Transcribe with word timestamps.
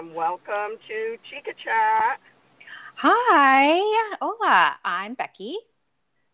and 0.00 0.14
welcome 0.14 0.78
to 0.88 1.18
Chica 1.28 1.50
Chat. 1.62 2.18
Hi, 2.94 4.16
hola. 4.18 4.78
I'm 4.82 5.12
Becky. 5.12 5.56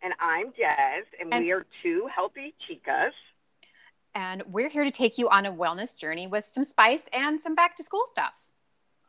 And 0.01 0.15
I'm 0.21 0.51
Des, 0.51 1.03
and, 1.21 1.35
and 1.35 1.45
we 1.45 1.51
are 1.51 1.67
two 1.83 2.09
healthy 2.15 2.55
chicas. 2.63 3.11
And 4.15 4.45
we're 4.47 4.69
here 4.69 4.85
to 4.85 4.93
take 4.93 5.19
you 5.19 5.29
on 5.31 5.47
a 5.47 5.53
wellness 5.53 5.97
journey 5.97 6.29
with 6.29 6.45
some 6.45 6.63
spice 6.63 7.09
and 7.13 7.41
some 7.41 7.57
back 7.57 7.75
to 7.77 7.83
school 7.83 8.05
stuff. 8.07 8.35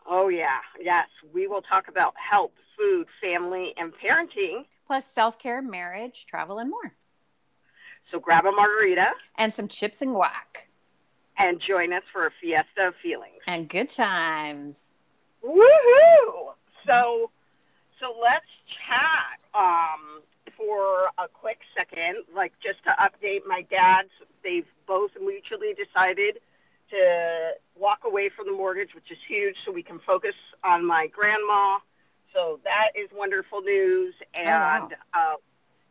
Oh, 0.10 0.30
yeah. 0.30 0.58
Yes. 0.82 1.08
We 1.32 1.46
will 1.46 1.62
talk 1.62 1.88
about 1.88 2.16
health, 2.18 2.54
food, 2.76 3.06
family, 3.22 3.76
and 3.78 3.94
parenting. 3.94 4.66
Plus 4.88 5.06
self 5.06 5.38
care, 5.38 5.62
marriage, 5.62 6.26
travel, 6.28 6.58
and 6.58 6.72
more. 6.72 6.96
So 8.10 8.20
grab 8.20 8.46
a 8.46 8.52
margarita 8.52 9.12
and 9.38 9.54
some 9.54 9.68
chips 9.68 10.02
and 10.02 10.16
guac 10.16 10.67
and 11.38 11.62
join 11.62 11.94
us 11.94 12.04
for 12.12 12.28
a 12.28 12.32
fiesta 12.42 12.88
of 12.88 12.96
feelings 13.02 13.42
and 13.48 13.70
good 13.70 13.90
times. 13.90 14.92
Woohoo! 15.44 16.54
So, 16.86 17.32
so 18.00 18.16
let's 18.22 18.46
chat 18.68 19.44
um, 19.54 20.22
for 20.56 21.10
a 21.18 21.28
quick 21.32 21.60
second, 21.76 22.24
like 22.36 22.54
just 22.64 22.84
to 22.86 22.92
update 22.92 23.42
my 23.48 23.62
dads. 23.70 24.10
They've 24.44 24.68
both 24.88 25.12
mutually 25.20 25.74
decided 25.74 26.40
to 26.90 27.52
walk 27.76 28.00
away 28.06 28.30
from 28.30 28.48
the 28.48 28.54
mortgage, 28.54 28.96
which 28.96 29.12
is 29.12 29.18
huge, 29.28 29.56
so 29.66 29.72
we 29.72 29.84
can 29.84 30.00
focus 30.00 30.36
on 30.64 30.86
my 30.86 31.08
grandma. 31.08 31.78
So 32.34 32.60
that 32.64 32.90
is 32.96 33.10
wonderful 33.14 33.62
news, 33.62 34.14
and 34.34 34.48
oh, 34.48 34.52
wow. 34.52 34.90
uh, 35.14 35.36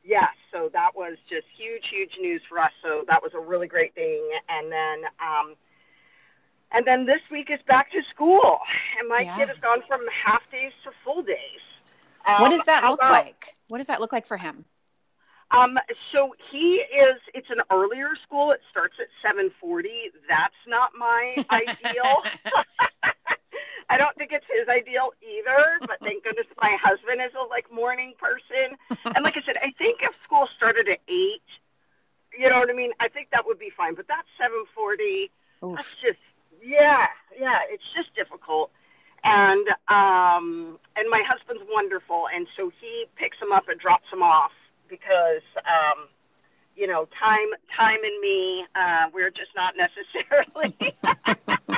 Yes, 0.06 0.34
so 0.52 0.70
that 0.72 0.94
was 0.94 1.16
just 1.28 1.46
huge, 1.58 1.88
huge 1.90 2.12
news 2.20 2.40
for 2.48 2.60
us. 2.60 2.70
So 2.80 3.04
that 3.08 3.22
was 3.22 3.32
a 3.34 3.40
really 3.40 3.66
great 3.66 3.92
thing. 3.94 4.22
And 4.48 4.70
then, 4.70 5.02
um, 5.20 5.54
and 6.70 6.86
then 6.86 7.06
this 7.06 7.20
week 7.30 7.50
is 7.50 7.58
back 7.66 7.90
to 7.90 8.00
school, 8.14 8.58
and 9.00 9.08
my 9.08 9.20
yeah. 9.20 9.36
kid 9.36 9.48
has 9.48 9.58
gone 9.58 9.82
from 9.88 10.00
half 10.24 10.42
days 10.52 10.70
to 10.84 10.90
full 11.04 11.22
days. 11.22 11.36
Um, 12.24 12.40
what 12.40 12.50
does 12.50 12.64
that 12.66 12.84
look 12.84 13.00
about, 13.00 13.10
like? 13.10 13.54
What 13.68 13.78
does 13.78 13.88
that 13.88 14.00
look 14.00 14.12
like 14.12 14.26
for 14.26 14.36
him? 14.36 14.64
Um, 15.50 15.76
so 16.12 16.34
he 16.52 16.74
is. 16.76 17.20
It's 17.34 17.50
an 17.50 17.62
earlier 17.72 18.10
school. 18.22 18.52
It 18.52 18.60
starts 18.70 18.94
at 19.00 19.06
seven 19.22 19.50
forty. 19.60 20.10
That's 20.28 20.54
not 20.68 20.90
my 20.96 21.44
ideal. 21.50 22.22
I 23.88 23.96
don't 23.96 24.16
think 24.16 24.32
it's 24.32 24.46
his 24.50 24.68
ideal 24.68 25.10
either, 25.22 25.78
but 25.80 25.98
thank 26.02 26.24
goodness 26.24 26.46
my 26.60 26.76
husband 26.82 27.20
is 27.20 27.32
a 27.38 27.46
like 27.48 27.70
morning 27.72 28.14
person. 28.18 28.76
And 29.14 29.24
like 29.24 29.36
I 29.36 29.42
said, 29.46 29.56
I 29.62 29.70
think 29.78 30.00
if 30.02 30.14
school 30.24 30.48
started 30.56 30.88
at 30.88 30.98
eight, 31.08 31.46
you 32.36 32.48
know 32.50 32.58
what 32.58 32.70
I 32.70 32.72
mean? 32.72 32.92
I 33.00 33.08
think 33.08 33.28
that 33.30 33.46
would 33.46 33.58
be 33.58 33.70
fine. 33.76 33.94
But 33.94 34.06
that's 34.08 34.28
seven 34.40 34.64
forty. 34.74 35.30
That's 35.62 35.94
just 36.02 36.18
yeah, 36.62 37.06
yeah. 37.38 37.60
It's 37.70 37.84
just 37.94 38.14
difficult. 38.14 38.70
And 39.24 39.66
um, 39.88 40.78
and 40.96 41.08
my 41.10 41.22
husband's 41.26 41.62
wonderful, 41.70 42.26
and 42.34 42.46
so 42.56 42.70
he 42.80 43.06
picks 43.16 43.38
him 43.38 43.52
up 43.52 43.68
and 43.68 43.78
drops 43.78 44.06
him 44.12 44.22
off 44.22 44.52
because 44.88 45.42
um, 45.58 46.08
you 46.76 46.86
know 46.86 47.08
time 47.18 47.48
time 47.76 47.98
and 48.02 48.20
me 48.20 48.64
uh, 48.74 49.06
we're 49.14 49.30
just 49.30 49.50
not 49.54 49.74
necessarily. 49.78 50.76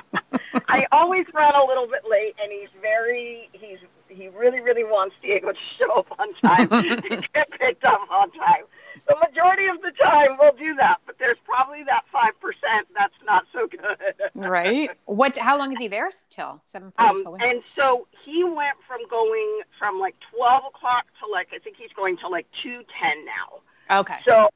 I 0.68 0.86
always 0.92 1.26
run 1.34 1.54
a 1.54 1.64
little 1.66 1.86
bit 1.86 2.02
late, 2.08 2.34
and 2.42 2.50
he's 2.52 2.68
very 2.80 3.48
he's 3.52 3.78
he 4.08 4.28
really 4.28 4.60
really 4.60 4.84
wants 4.84 5.14
Diego 5.22 5.52
to 5.52 5.58
show 5.78 6.00
up 6.00 6.06
on 6.18 6.34
time 6.34 6.68
to 7.02 7.22
get 7.34 7.50
picked 7.58 7.84
up 7.84 8.00
on 8.10 8.30
time. 8.32 8.64
The 9.06 9.16
majority 9.16 9.66
of 9.66 9.80
the 9.80 9.92
time 10.02 10.36
we'll 10.38 10.52
do 10.52 10.74
that, 10.76 10.98
but 11.06 11.16
there's 11.18 11.38
probably 11.44 11.82
that 11.84 12.04
five 12.12 12.38
percent 12.40 12.88
that's 12.94 13.14
not 13.26 13.44
so 13.52 13.66
good. 13.66 14.14
right. 14.34 14.90
What? 15.06 15.36
How 15.36 15.58
long 15.58 15.72
is 15.72 15.78
he 15.78 15.88
there 15.88 16.10
till 16.30 16.60
seven 16.64 16.92
forty? 16.92 17.24
Um, 17.24 17.36
and 17.40 17.62
so 17.76 18.06
he 18.24 18.44
went 18.44 18.76
from 18.86 19.00
going 19.08 19.60
from 19.78 19.98
like 19.98 20.14
twelve 20.34 20.64
o'clock 20.68 21.06
to 21.20 21.30
like 21.30 21.48
I 21.54 21.58
think 21.58 21.76
he's 21.76 21.92
going 21.94 22.16
to 22.18 22.28
like 22.28 22.46
two 22.62 22.82
ten 23.00 23.24
now. 23.24 24.00
Okay. 24.00 24.18
So, 24.26 24.48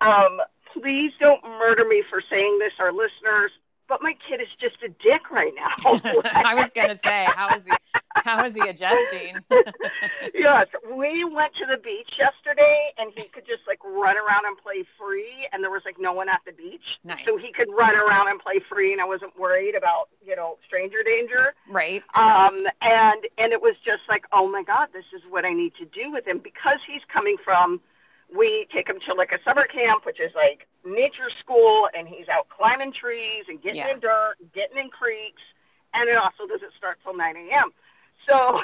um, 0.00 0.38
please 0.72 1.12
don't 1.18 1.42
murder 1.42 1.84
me 1.84 2.04
for 2.08 2.22
saying 2.30 2.58
this, 2.60 2.72
our 2.78 2.92
listeners 2.92 3.50
but 3.88 4.02
my 4.02 4.14
kid 4.28 4.40
is 4.40 4.48
just 4.60 4.76
a 4.84 4.88
dick 4.88 5.30
right 5.30 5.52
now. 5.56 6.00
I 6.24 6.54
was 6.54 6.70
gonna 6.70 6.98
say, 6.98 7.26
how 7.34 7.54
is 7.56 7.64
he? 7.64 7.72
How 8.14 8.44
is 8.44 8.54
he 8.54 8.60
adjusting? 8.60 9.36
yes, 10.34 10.66
we 10.94 11.24
went 11.24 11.54
to 11.54 11.66
the 11.66 11.78
beach 11.82 12.10
yesterday, 12.18 12.90
and 12.98 13.12
he 13.16 13.24
could 13.28 13.46
just 13.46 13.62
like 13.66 13.82
run 13.84 14.16
around 14.16 14.44
and 14.46 14.56
play 14.58 14.84
free, 14.98 15.48
and 15.52 15.62
there 15.62 15.70
was 15.70 15.82
like 15.84 15.96
no 15.98 16.12
one 16.12 16.28
at 16.28 16.40
the 16.44 16.52
beach, 16.52 16.98
nice. 17.04 17.24
so 17.26 17.38
he 17.38 17.52
could 17.52 17.68
run 17.70 17.96
around 17.96 18.28
and 18.28 18.40
play 18.40 18.60
free, 18.68 18.92
and 18.92 19.00
I 19.00 19.06
wasn't 19.06 19.38
worried 19.38 19.74
about 19.74 20.08
you 20.24 20.36
know 20.36 20.58
stranger 20.66 21.02
danger. 21.02 21.54
Right. 21.70 22.02
Um, 22.14 22.66
and 22.82 23.24
and 23.38 23.52
it 23.52 23.62
was 23.62 23.74
just 23.84 24.02
like, 24.08 24.24
oh 24.32 24.48
my 24.48 24.62
god, 24.62 24.88
this 24.92 25.06
is 25.14 25.22
what 25.30 25.44
I 25.44 25.52
need 25.52 25.72
to 25.78 25.86
do 25.86 26.12
with 26.12 26.26
him 26.26 26.38
because 26.38 26.78
he's 26.86 27.02
coming 27.12 27.36
from 27.42 27.80
we 28.36 28.66
take 28.72 28.88
him 28.88 28.98
to 29.06 29.14
like 29.14 29.32
a 29.32 29.38
summer 29.44 29.66
camp, 29.66 30.04
which 30.04 30.20
is 30.20 30.32
like 30.34 30.66
nature 30.84 31.30
school, 31.40 31.88
and 31.96 32.06
he's 32.06 32.28
out 32.28 32.48
climbing 32.48 32.92
trees 32.92 33.44
and 33.48 33.62
getting 33.62 33.78
yeah. 33.78 33.92
in 33.92 34.00
dirt, 34.00 34.36
getting 34.54 34.78
in 34.78 34.90
creeks, 34.90 35.42
and 35.94 36.08
it 36.08 36.16
also 36.16 36.46
doesn't 36.46 36.72
start 36.76 36.98
till 37.02 37.16
9 37.16 37.36
a.m. 37.36 37.72
So, 38.28 38.60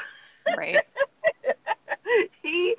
right. 0.57 0.79
he 2.43 2.75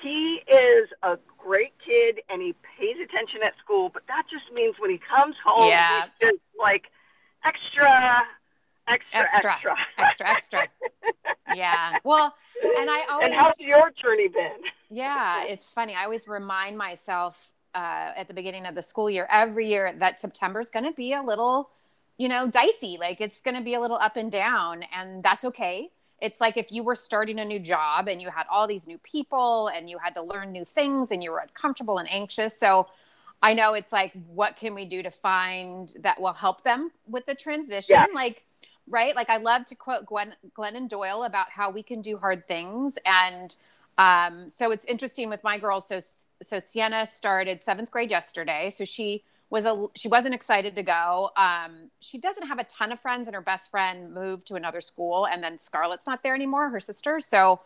he 0.00 0.40
is 0.46 0.88
a 1.02 1.18
great 1.38 1.74
kid, 1.84 2.20
and 2.28 2.42
he 2.42 2.54
pays 2.78 2.96
attention 3.02 3.40
at 3.44 3.54
school, 3.58 3.90
but 3.92 4.02
that 4.08 4.24
just 4.30 4.52
means 4.52 4.76
when 4.78 4.90
he 4.90 4.98
comes 4.98 5.36
home, 5.44 5.68
yeah. 5.68 6.04
he's 6.04 6.30
just 6.30 6.42
like 6.58 6.84
extra 7.44 8.22
extra, 8.88 9.20
extra, 9.20 9.52
extra, 9.52 9.74
extra, 9.98 10.28
extra. 10.28 10.68
yeah. 11.54 11.98
Well, 12.04 12.34
and 12.78 12.90
I 12.90 13.02
always. 13.10 13.26
And 13.26 13.34
how's 13.34 13.58
your 13.58 13.90
journey 13.90 14.28
been? 14.28 14.62
Yeah, 14.92 15.44
it's 15.44 15.70
funny. 15.70 15.94
I 15.94 16.04
always 16.04 16.28
remind 16.28 16.76
myself 16.76 17.50
uh, 17.74 18.12
at 18.16 18.28
the 18.28 18.34
beginning 18.34 18.66
of 18.66 18.74
the 18.74 18.82
school 18.82 19.08
year, 19.08 19.26
every 19.30 19.68
year, 19.68 19.94
that 19.98 20.20
September 20.20 20.60
is 20.60 20.68
going 20.68 20.84
to 20.84 20.92
be 20.92 21.14
a 21.14 21.22
little, 21.22 21.70
you 22.18 22.28
know, 22.28 22.46
dicey. 22.46 22.98
Like 23.00 23.20
it's 23.20 23.40
going 23.40 23.56
to 23.56 23.62
be 23.62 23.74
a 23.74 23.80
little 23.80 23.96
up 23.96 24.16
and 24.16 24.30
down, 24.30 24.84
and 24.94 25.22
that's 25.22 25.44
okay. 25.46 25.90
It's 26.20 26.40
like 26.40 26.56
if 26.56 26.70
you 26.70 26.84
were 26.84 26.94
starting 26.94 27.40
a 27.40 27.44
new 27.44 27.58
job 27.58 28.06
and 28.06 28.22
you 28.22 28.30
had 28.30 28.46
all 28.48 28.68
these 28.68 28.86
new 28.86 28.98
people 28.98 29.68
and 29.68 29.90
you 29.90 29.98
had 29.98 30.14
to 30.14 30.22
learn 30.22 30.52
new 30.52 30.64
things 30.64 31.10
and 31.10 31.20
you 31.22 31.32
were 31.32 31.38
uncomfortable 31.38 31.98
and 31.98 32.08
anxious. 32.12 32.56
So 32.56 32.86
I 33.42 33.54
know 33.54 33.74
it's 33.74 33.92
like, 33.92 34.12
what 34.28 34.54
can 34.54 34.72
we 34.74 34.84
do 34.84 35.02
to 35.02 35.10
find 35.10 35.92
that 36.00 36.20
will 36.20 36.32
help 36.32 36.62
them 36.62 36.92
with 37.08 37.26
the 37.26 37.34
transition? 37.34 37.96
Yeah. 37.96 38.06
Like, 38.14 38.44
right? 38.88 39.16
Like 39.16 39.30
I 39.30 39.38
love 39.38 39.64
to 39.66 39.74
quote 39.74 40.06
Gwen, 40.06 40.34
Glennon 40.56 40.88
Doyle 40.88 41.24
about 41.24 41.50
how 41.50 41.70
we 41.70 41.82
can 41.82 42.02
do 42.02 42.18
hard 42.18 42.46
things. 42.46 42.98
And 43.04 43.56
um, 43.98 44.48
so 44.48 44.70
it's 44.70 44.84
interesting 44.86 45.28
with 45.28 45.42
my 45.44 45.58
girls. 45.58 45.86
So, 45.88 46.00
so 46.42 46.58
Sienna 46.58 47.06
started 47.06 47.60
seventh 47.60 47.90
grade 47.90 48.10
yesterday. 48.10 48.70
So 48.70 48.84
she 48.84 49.24
was 49.50 49.66
a, 49.66 49.86
she 49.94 50.08
wasn't 50.08 50.34
excited 50.34 50.74
to 50.76 50.82
go. 50.82 51.30
Um, 51.36 51.90
she 52.00 52.18
doesn't 52.18 52.46
have 52.46 52.58
a 52.58 52.64
ton 52.64 52.90
of 52.90 53.00
friends 53.00 53.28
and 53.28 53.34
her 53.34 53.42
best 53.42 53.70
friend 53.70 54.14
moved 54.14 54.46
to 54.46 54.54
another 54.54 54.80
school 54.80 55.26
and 55.26 55.44
then 55.44 55.58
Scarlett's 55.58 56.06
not 56.06 56.22
there 56.22 56.34
anymore, 56.34 56.70
her 56.70 56.80
sister. 56.80 57.20
So, 57.20 57.60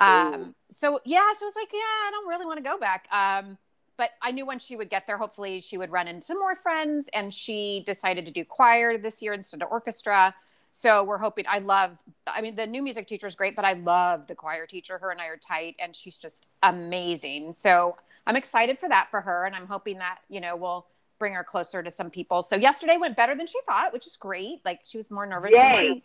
um, 0.00 0.54
so 0.70 1.00
yeah, 1.04 1.32
so 1.38 1.46
it's 1.46 1.56
like, 1.56 1.72
yeah, 1.72 1.78
I 1.78 2.10
don't 2.10 2.28
really 2.28 2.46
want 2.46 2.56
to 2.56 2.64
go 2.64 2.78
back. 2.78 3.06
Um, 3.12 3.58
but 3.96 4.12
I 4.22 4.32
knew 4.32 4.46
when 4.46 4.58
she 4.58 4.76
would 4.76 4.88
get 4.88 5.06
there, 5.06 5.18
hopefully 5.18 5.60
she 5.60 5.76
would 5.76 5.90
run 5.92 6.08
into 6.08 6.34
more 6.34 6.56
friends. 6.56 7.08
And 7.12 7.32
she 7.32 7.82
decided 7.84 8.24
to 8.26 8.32
do 8.32 8.44
choir 8.44 8.96
this 8.96 9.20
year 9.20 9.34
instead 9.34 9.62
of 9.62 9.70
orchestra. 9.70 10.34
So 10.72 11.02
we're 11.04 11.18
hoping. 11.18 11.44
I 11.48 11.58
love. 11.58 11.98
I 12.26 12.40
mean, 12.42 12.54
the 12.56 12.66
new 12.66 12.82
music 12.82 13.06
teacher 13.06 13.26
is 13.26 13.34
great, 13.34 13.56
but 13.56 13.64
I 13.64 13.74
love 13.74 14.26
the 14.26 14.34
choir 14.34 14.66
teacher. 14.66 14.98
Her 14.98 15.10
and 15.10 15.20
I 15.20 15.26
are 15.26 15.36
tight, 15.36 15.76
and 15.78 15.94
she's 15.94 16.16
just 16.18 16.46
amazing. 16.62 17.52
So 17.54 17.96
I'm 18.26 18.36
excited 18.36 18.78
for 18.78 18.88
that 18.88 19.08
for 19.10 19.20
her, 19.22 19.46
and 19.46 19.54
I'm 19.56 19.66
hoping 19.66 19.98
that 19.98 20.18
you 20.28 20.40
know 20.40 20.56
we'll 20.56 20.86
bring 21.18 21.34
her 21.34 21.44
closer 21.44 21.82
to 21.82 21.90
some 21.90 22.10
people. 22.10 22.42
So 22.42 22.56
yesterday 22.56 22.96
went 22.96 23.16
better 23.16 23.34
than 23.34 23.46
she 23.46 23.58
thought, 23.66 23.92
which 23.92 24.06
is 24.06 24.16
great. 24.16 24.60
Like 24.64 24.80
she 24.84 24.96
was 24.96 25.10
more 25.10 25.26
nervous, 25.26 25.52
than 25.72 25.74
she, 25.74 26.02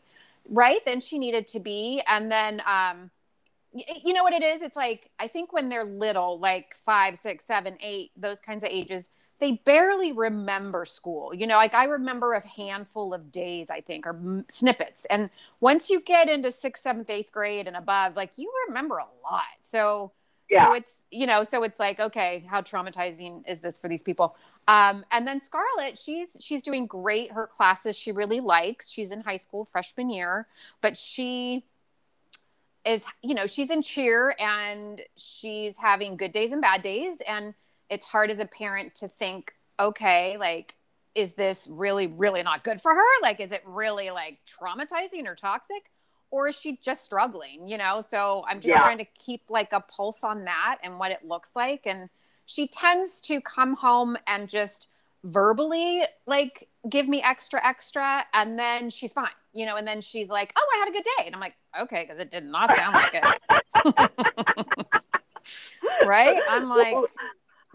right? 0.49 0.83
Than 0.85 0.99
she 1.01 1.19
needed 1.19 1.47
to 1.47 1.59
be, 1.59 2.01
and 2.07 2.31
then. 2.31 2.61
um 2.65 3.11
you 4.03 4.13
know 4.13 4.23
what 4.23 4.31
it 4.31 4.41
is 4.41 4.61
it's 4.61 4.77
like 4.77 5.09
i 5.19 5.27
think 5.27 5.51
when 5.51 5.67
they're 5.67 5.83
little 5.83 6.39
like 6.39 6.73
five 6.75 7.17
six 7.17 7.43
seven 7.43 7.75
eight 7.81 8.09
those 8.15 8.39
kinds 8.39 8.63
of 8.63 8.69
ages 8.69 9.09
they 9.39 9.53
barely 9.65 10.11
remember 10.11 10.85
school. 10.85 11.33
You 11.33 11.47
know, 11.47 11.57
like 11.57 11.73
I 11.73 11.85
remember 11.85 12.33
a 12.33 12.45
handful 12.45 13.13
of 13.13 13.31
days, 13.31 13.69
I 13.69 13.81
think, 13.81 14.07
or 14.07 14.11
m- 14.11 14.45
snippets. 14.49 15.05
And 15.05 15.29
once 15.59 15.89
you 15.89 16.01
get 16.01 16.29
into 16.29 16.51
sixth, 16.51 16.83
seventh, 16.83 17.09
eighth 17.09 17.31
grade 17.31 17.67
and 17.67 17.75
above, 17.75 18.15
like 18.15 18.31
you 18.37 18.51
remember 18.67 18.97
a 18.97 19.07
lot. 19.23 19.43
So, 19.61 20.11
yeah. 20.49 20.67
so 20.67 20.73
it's, 20.73 21.03
you 21.11 21.27
know, 21.27 21.43
so 21.43 21.63
it's 21.63 21.79
like, 21.79 21.99
okay, 21.99 22.45
how 22.47 22.61
traumatizing 22.61 23.47
is 23.47 23.59
this 23.59 23.77
for 23.77 23.89
these 23.89 24.03
people? 24.03 24.37
Um, 24.67 25.03
and 25.11 25.27
then 25.27 25.41
Scarlett, 25.41 25.97
she's 25.97 26.37
she's 26.41 26.63
doing 26.63 26.85
great. 26.85 27.31
Her 27.31 27.45
classes 27.45 27.97
she 27.97 28.11
really 28.11 28.39
likes. 28.39 28.89
She's 28.89 29.11
in 29.11 29.21
high 29.21 29.37
school, 29.37 29.65
freshman 29.65 30.09
year, 30.09 30.47
but 30.81 30.97
she 30.97 31.65
is, 32.85 33.05
you 33.21 33.33
know, 33.33 33.47
she's 33.47 33.69
in 33.69 33.81
cheer 33.81 34.35
and 34.39 35.01
she's 35.17 35.77
having 35.77 36.15
good 36.15 36.31
days 36.31 36.51
and 36.51 36.61
bad 36.61 36.83
days. 36.83 37.21
And 37.27 37.53
it's 37.89 38.05
hard 38.05 38.31
as 38.31 38.39
a 38.39 38.45
parent 38.45 38.95
to 38.95 39.07
think, 39.07 39.53
okay, 39.79 40.37
like 40.37 40.75
is 41.15 41.35
this 41.35 41.67
really, 41.71 42.07
really 42.07 42.43
not 42.43 42.63
good 42.63 42.81
for 42.81 42.93
her? 42.93 43.21
Like, 43.21 43.39
is 43.39 43.51
it 43.53 43.63
really 43.65 44.11
like 44.11 44.39
traumatizing 44.45 45.25
or 45.25 45.33
toxic? 45.35 45.89
Or 46.29 46.49
is 46.49 46.59
she 46.59 46.77
just 46.83 47.03
struggling? 47.03 47.67
You 47.67 47.77
know, 47.77 48.01
so 48.01 48.43
I'm 48.47 48.59
just 48.59 48.73
Yeah. 48.73 48.81
trying 48.81 48.97
to 48.97 49.05
keep 49.05 49.43
like 49.49 49.71
a 49.71 49.79
pulse 49.79 50.23
on 50.23 50.43
that 50.43 50.79
and 50.83 50.99
what 50.99 51.11
it 51.11 51.25
looks 51.25 51.55
like. 51.55 51.83
And 51.85 52.09
she 52.45 52.67
tends 52.67 53.21
to 53.21 53.39
come 53.39 53.75
home 53.77 54.17
and 54.27 54.49
just 54.49 54.89
verbally 55.23 56.03
like 56.27 56.67
give 56.89 57.07
me 57.07 57.21
extra, 57.23 57.65
extra, 57.65 58.25
and 58.33 58.59
then 58.59 58.89
she's 58.89 59.13
fine, 59.13 59.29
you 59.53 59.65
know, 59.65 59.75
and 59.77 59.87
then 59.87 60.01
she's 60.01 60.29
like, 60.29 60.51
Oh, 60.57 60.67
I 60.75 60.79
had 60.79 60.89
a 60.89 60.91
good 60.91 61.05
day. 61.17 61.25
And 61.27 61.35
I'm 61.35 61.41
like, 61.41 61.55
Okay, 61.81 62.03
because 62.03 62.19
it 62.19 62.29
did 62.29 62.43
not 62.43 62.73
sound 62.73 62.95
like 62.95 63.13
it. 63.13 63.29
right? 66.01 66.43
I'm 66.47 66.67
like, 66.69 67.01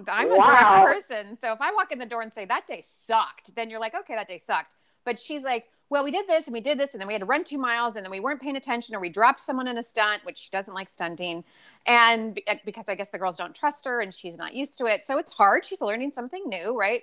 I'm 0.08 0.32
a 0.32 0.38
Wow. 0.38 0.43
direct 0.43 0.82
person. 0.82 1.38
So 1.38 1.52
if 1.52 1.61
I 1.61 1.73
walk 1.73 1.93
in 1.93 1.99
the 1.99 2.06
door 2.06 2.23
and 2.23 2.32
say 2.32 2.44
that 2.47 2.67
day 2.67 2.82
sucked, 2.85 3.55
then 3.56 3.70
you're 3.70 3.81
like, 3.81 3.94
okay, 3.94 4.14
that 4.14 4.29
day 4.29 4.38
sucked. 4.38 4.70
But 5.05 5.19
she's 5.19 5.43
like, 5.44 5.67
well, 5.88 6.05
we 6.05 6.12
did 6.12 6.29
this 6.29 6.47
and 6.47 6.55
we 6.55 6.61
did 6.61 6.79
this, 6.79 6.94
and 6.94 7.00
then 7.00 7.08
we 7.08 7.14
had 7.14 7.20
to 7.20 7.26
run 7.26 7.43
two 7.43 7.58
miles, 7.58 7.97
and 7.97 8.05
then 8.05 8.12
we 8.12 8.20
weren't 8.20 8.41
paying 8.41 8.56
attention, 8.56 8.94
or 8.94 9.00
we 9.00 9.08
dropped 9.08 9.41
someone 9.41 9.67
in 9.67 9.76
a 9.76 9.82
stunt, 9.82 10.25
which 10.25 10.38
she 10.38 10.49
doesn't 10.50 10.73
like 10.75 10.88
stunting, 10.88 11.43
and 11.87 12.38
eh, 12.47 12.58
because 12.64 12.88
I 12.88 12.94
guess 12.94 13.11
the 13.11 13.19
girls 13.19 13.37
don't 13.37 13.55
trust 13.55 13.85
her 13.87 14.00
and 14.00 14.14
she's 14.14 14.37
not 14.37 14.55
used 14.55 14.79
to 14.79 14.87
it, 14.87 15.05
so 15.05 15.19
it's 15.19 15.32
hard. 15.32 15.64
She's 15.67 15.81
learning 15.81 16.12
something 16.12 16.44
new, 16.47 16.79
right? 16.79 17.02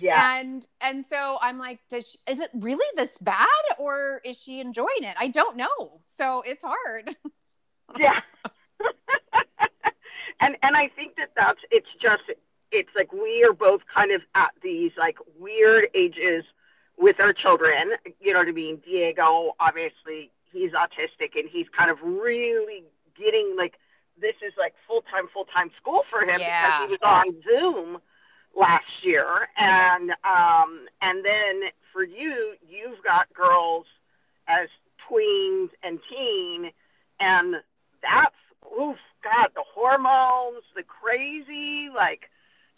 Yeah. 0.00 0.22
And 0.32 0.66
and 0.80 1.04
so 1.04 1.38
I'm 1.42 1.58
like, 1.58 1.80
does 1.88 2.10
she, 2.10 2.18
is 2.32 2.40
it 2.40 2.50
really 2.54 2.86
this 2.96 3.18
bad, 3.20 3.46
or 3.78 4.20
is 4.24 4.40
she 4.40 4.60
enjoying 4.60 5.02
it? 5.02 5.16
I 5.18 5.28
don't 5.28 5.56
know. 5.56 6.00
So 6.04 6.42
it's 6.46 6.64
hard. 6.64 7.16
yeah 7.98 8.20
and 10.40 10.56
and 10.62 10.76
i 10.76 10.88
think 10.88 11.16
that 11.16 11.30
that's 11.36 11.60
it's 11.70 11.88
just 12.00 12.22
it's 12.72 12.90
like 12.96 13.12
we 13.12 13.44
are 13.44 13.52
both 13.52 13.82
kind 13.92 14.10
of 14.10 14.22
at 14.34 14.50
these 14.62 14.92
like 14.98 15.16
weird 15.38 15.86
ages 15.94 16.44
with 16.98 17.20
our 17.20 17.32
children 17.32 17.92
you 18.20 18.32
know 18.32 18.38
what 18.38 18.48
i 18.48 18.52
mean 18.52 18.80
diego 18.84 19.52
obviously 19.60 20.30
he's 20.52 20.72
autistic 20.72 21.36
and 21.38 21.48
he's 21.50 21.66
kind 21.76 21.90
of 21.90 21.98
really 22.02 22.84
getting 23.18 23.54
like 23.56 23.74
this 24.20 24.34
is 24.46 24.52
like 24.58 24.74
full-time 24.86 25.26
full-time 25.32 25.70
school 25.80 26.02
for 26.10 26.20
him 26.22 26.38
Yeah. 26.40 26.86
because 26.86 26.88
he 26.88 26.90
was 26.92 27.00
on 27.02 27.34
zoom 27.42 27.98
last 28.56 28.84
year 29.02 29.48
and 29.56 30.10
um 30.24 30.86
and 31.02 31.24
then 31.24 31.70
for 31.92 32.04
you 32.04 32.54
you've 32.68 33.02
got 33.02 33.32
girls 33.34 33.86
as 34.46 34.68
tweens 35.10 35.70
and 35.82 35.98
teen 36.08 36.70
and 37.20 37.56
that's 38.02 38.34
oof 38.66 38.96
god 39.22 39.48
the 39.54 39.64
hormones 39.74 40.62
the 40.76 40.82
crazy 40.82 41.88
like 41.94 42.22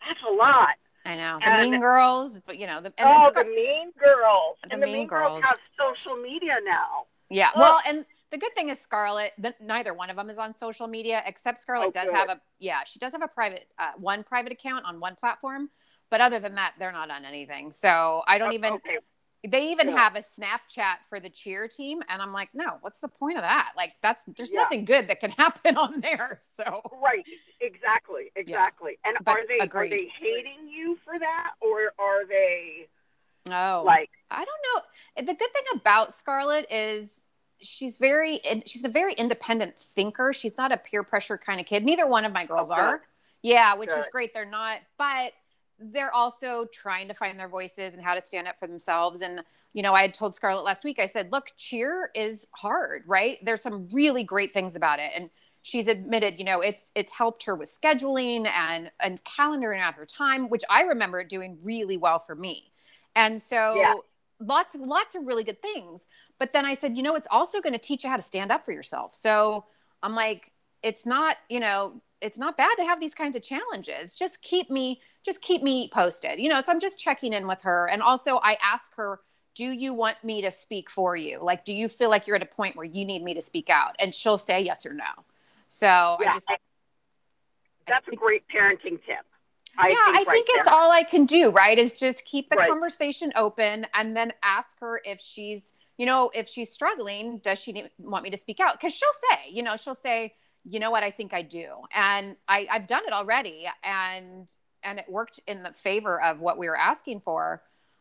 that's 0.07 0.21
a 0.29 0.33
lot 0.33 0.77
I 1.05 1.15
know 1.15 1.39
the 1.41 1.53
And- 1.53 1.71
Mean 1.71 1.81
Girls, 1.81 2.41
but 2.45 2.59
you 2.59 2.67
know 2.67 2.81
the 2.81 2.93
and 2.99 3.09
oh 3.09 3.29
it's- 3.29 3.45
the 3.45 3.49
mean 3.49 3.93
girls 3.99 4.57
The 4.65 4.73
and 4.73 4.83
the 4.83 4.87
Mean 4.87 4.97
mean, 4.97 5.07
girls. 5.07 5.41
Girls. 5.41 5.45
have 5.45 5.59
social 5.79 6.17
media 6.21 6.57
now 6.65 7.05
Yeah. 7.29 7.51
Ugh. 7.55 7.61
Well, 7.61 7.81
and 7.87 8.05
the 8.33 8.39
good 8.39 8.55
thing 8.57 8.71
is 8.71 8.81
Scarlett, 8.81 9.33
the, 9.39 9.55
neither 9.61 9.95
one 9.95 10.11
of 10.11 10.17
them 10.17 10.29
is 10.31 10.37
on 10.37 10.53
social 10.57 10.89
media, 10.89 11.23
except 11.27 11.59
Scarlett 11.59 11.89
Oh, 11.89 11.91
does 11.93 12.07
good. 12.11 12.17
have 12.17 12.29
a, 12.29 12.41
yeah, 12.59 12.83
she 12.85 12.99
does 12.99 13.13
have 13.13 13.23
a 13.23 13.29
private, 13.29 13.69
uh, 13.79 13.93
one 13.99 14.25
private 14.25 14.51
account 14.51 14.85
on 14.85 14.99
one 14.99 15.15
platform. 15.15 15.71
But 16.11 16.21
other 16.21 16.41
than 16.41 16.57
that, 16.57 16.75
they're 16.79 16.91
not 16.93 17.09
on 17.09 17.25
anything. 17.25 17.71
So 17.71 18.23
I 18.27 18.39
don't 18.39 18.51
O- 18.51 18.55
even, 18.55 18.73
okay 18.75 18.99
they 19.49 19.71
even 19.71 19.89
Yeah. 19.89 19.97
have 19.97 20.17
a 20.17 20.21
Snapchat 20.21 20.97
for 21.09 21.21
the 21.21 21.29
cheer 21.31 21.69
team. 21.69 22.03
And 22.09 22.21
I'm 22.21 22.33
like, 22.33 22.49
no, 22.55 22.79
what's 22.81 23.01
the 23.01 23.09
point 23.09 23.37
of 23.37 23.43
that? 23.43 23.73
Like, 23.77 23.93
that's, 24.03 24.25
there's 24.37 24.53
Yeah. 24.53 24.61
nothing 24.63 24.85
good 24.85 25.09
that 25.09 25.21
can 25.21 25.31
happen 25.39 25.77
on 25.77 26.01
there. 26.01 26.39
So 26.41 26.81
right 27.03 27.25
exactly 27.61 28.31
exactly 28.37 28.99
and 29.05 29.17
But 29.25 29.37
are 29.37 29.47
they 29.49 29.59
agreed. 29.59 29.93
are 29.93 29.97
they 29.97 30.09
hating 30.21 30.69
you 30.69 30.99
for 31.05 31.19
that 31.19 31.53
or 31.61 31.93
are 31.99 32.27
they 32.27 32.89
oh, 33.51 33.83
like 33.85 34.11
I 34.31 34.45
don't 34.45 34.49
know. 34.75 35.23
The 35.33 35.35
good 35.39 35.53
thing 35.53 35.63
about 35.75 36.13
Scarlett 36.15 36.67
is 36.71 37.25
she's 37.61 37.97
very 37.97 38.41
she's 38.67 38.85
a 38.85 38.89
very 38.89 39.13
independent 39.15 39.79
thinker. 39.79 40.33
She's 40.33 40.59
not 40.59 40.73
a 40.73 40.77
peer 40.77 41.03
pressure 41.03 41.39
kind 41.39 41.61
of 41.61 41.67
kid. 41.67 41.85
Neither 41.85 42.07
one 42.07 42.25
of 42.25 42.33
my 42.33 42.45
girls 42.45 42.69
good. 42.69 42.75
are. 42.79 43.03
Yeah, 43.43 43.75
which 43.77 43.91
is 43.91 44.07
great. 44.11 44.35
They're 44.35 44.45
not, 44.45 44.79
but 44.99 45.33
they're 45.79 46.13
also 46.15 46.67
trying 46.73 47.09
to 47.09 47.15
find 47.15 47.39
their 47.39 47.49
voices 47.49 47.95
and 47.95 48.03
how 48.03 48.15
to 48.15 48.25
stand 48.25 48.49
up 48.49 48.59
for 48.59 48.67
themselves. 48.67 49.21
And 49.21 49.43
you 49.73 49.83
know, 49.83 49.93
I 49.93 50.03
had 50.03 50.15
told 50.15 50.35
Scarlett 50.35 50.65
last 50.65 50.85
week. 50.85 50.99
I 50.99 51.07
said, 51.07 51.33
"Look, 51.33 51.53
cheer 51.57 52.11
is 52.15 52.47
hard, 52.53 53.03
right? 53.07 53.39
There's 53.45 53.61
some 53.63 53.89
really 53.93 54.25
great 54.25 54.53
things 54.53 54.75
about 54.77 55.01
it." 55.01 55.11
And 55.15 55.31
she's 55.63 55.89
admitted, 55.89 56.39
you 56.39 56.45
know, 56.45 56.61
it's 56.61 56.93
it's 56.95 57.13
helped 57.13 57.45
her 57.45 57.55
with 57.55 57.69
scheduling 57.69 58.47
and 58.49 58.91
and 59.01 59.23
calendaring 59.25 59.81
out 59.81 59.95
her 59.95 60.07
time, 60.07 60.49
which 60.49 60.65
I 60.71 60.83
remember 60.83 61.23
doing 61.25 61.59
really 61.63 61.97
well 61.97 62.19
for 62.19 62.35
me. 62.35 62.73
And 63.15 63.41
so 63.41 63.67
Yeah. 63.71 63.95
lots 64.41 64.75
of 64.75 64.81
lots 64.83 65.15
of 65.15 65.27
really 65.27 65.45
good 65.45 65.61
things. 65.63 66.07
But 66.39 66.53
then 66.53 66.65
I 66.67 66.75
said, 66.75 66.97
you 66.97 67.03
know, 67.03 67.15
it's 67.15 67.29
also 67.31 67.61
going 67.61 67.73
to 67.73 67.79
teach 67.79 68.05
you 68.05 68.11
how 68.11 68.17
to 68.17 68.23
stand 68.23 68.53
up 68.53 68.65
for 68.65 68.73
yourself. 68.73 69.15
So 69.15 69.65
I'm 70.03 70.15
like, 70.15 70.53
it's 70.83 71.07
not, 71.07 71.37
you 71.49 71.61
know, 71.61 72.03
it's 72.21 72.39
not 72.39 72.57
bad 72.57 72.75
to 72.79 72.85
have 72.85 73.01
these 73.01 73.15
kinds 73.15 73.37
of 73.37 73.43
challenges. 73.43 74.15
Just 74.15 74.43
keep 74.43 74.71
me, 74.71 75.01
just 75.27 75.43
keep 75.43 75.63
me 75.63 75.91
posted. 75.93 76.41
You 76.41 76.49
know, 76.49 76.63
so 76.63 76.73
I'm 76.73 76.81
just 76.81 76.99
checking 76.99 77.35
in 77.35 77.47
with 77.47 77.63
her. 77.63 77.89
And 77.91 78.03
also 78.03 78.39
I 78.43 78.57
ask 78.63 78.95
her, 78.97 79.21
do 79.55 79.67
you 79.67 79.93
want 79.93 80.23
me 80.25 80.41
to 80.43 80.53
speak 80.53 80.89
for 80.89 81.17
you? 81.17 81.41
Like, 81.43 81.65
do 81.67 81.75
you 81.75 81.89
feel 81.89 82.11
like 82.11 82.27
you're 82.27 82.37
at 82.37 82.43
a 82.43 82.47
point 82.47 82.77
where 82.77 82.87
you 82.87 83.05
need 83.05 83.23
me 83.23 83.35
to 83.35 83.43
speak 83.43 83.69
out? 83.69 83.97
And 83.99 84.15
she'll 84.15 84.39
say 84.39 84.63
yes 84.63 84.87
or 84.87 84.95
no. 84.95 85.05
So 85.69 85.89
I 85.89 86.25
Yeah, 86.25 86.33
just 86.33 86.49
that's 87.89 88.09
a 88.09 88.17
great 88.17 88.45
parenting 88.49 88.99
tip 89.07 89.25
I 89.79 89.89
yeah, 89.89 89.97
think 90.05 90.17
I 90.17 90.25
right 90.27 90.35
think 90.35 90.47
it's 90.51 90.69
all 90.69 90.91
I 90.91 91.03
can 91.03 91.27
do, 91.27 91.51
right? 91.51 91.79
Is 91.79 91.93
just 91.93 92.25
keep 92.25 92.51
the 92.51 92.57
Right. 92.57 92.69
conversation 92.69 93.33
open 93.37 93.87
and 93.95 94.17
then 94.17 94.33
ask 94.43 94.79
her 94.81 95.01
if 95.05 95.21
she's, 95.21 95.73
you 95.99 96.07
know, 96.07 96.31
if 96.35 96.49
she's 96.49 96.71
struggling, 96.73 97.39
does 97.39 97.59
she 97.59 97.73
need, 97.73 97.91
want 97.99 98.25
me 98.25 98.31
to 98.31 98.37
speak 98.37 98.61
out? 98.61 98.79
Because 98.81 98.95
she'll 98.95 99.09
say, 99.31 99.51
you 99.51 99.63
know, 99.63 99.77
she'll 99.77 99.95
say, 99.95 100.35
you 100.65 100.81
know 100.81 100.91
what, 100.91 101.03
I 101.03 101.11
think 101.11 101.33
I 101.33 101.43
do, 101.43 101.69
and 101.95 102.37
I, 102.49 102.67
I've 102.71 102.87
done 102.89 103.03
it 103.07 103.13
already, 103.13 103.69
and 103.85 104.53
and 104.87 104.99
it 104.99 105.07
worked 105.11 105.41
in 105.47 105.63
the 105.63 105.73
favor 105.73 106.23
of 106.23 106.41
what 106.41 106.57
we 106.57 106.69
were 106.69 106.79
asking 106.79 107.21
for. 107.21 107.61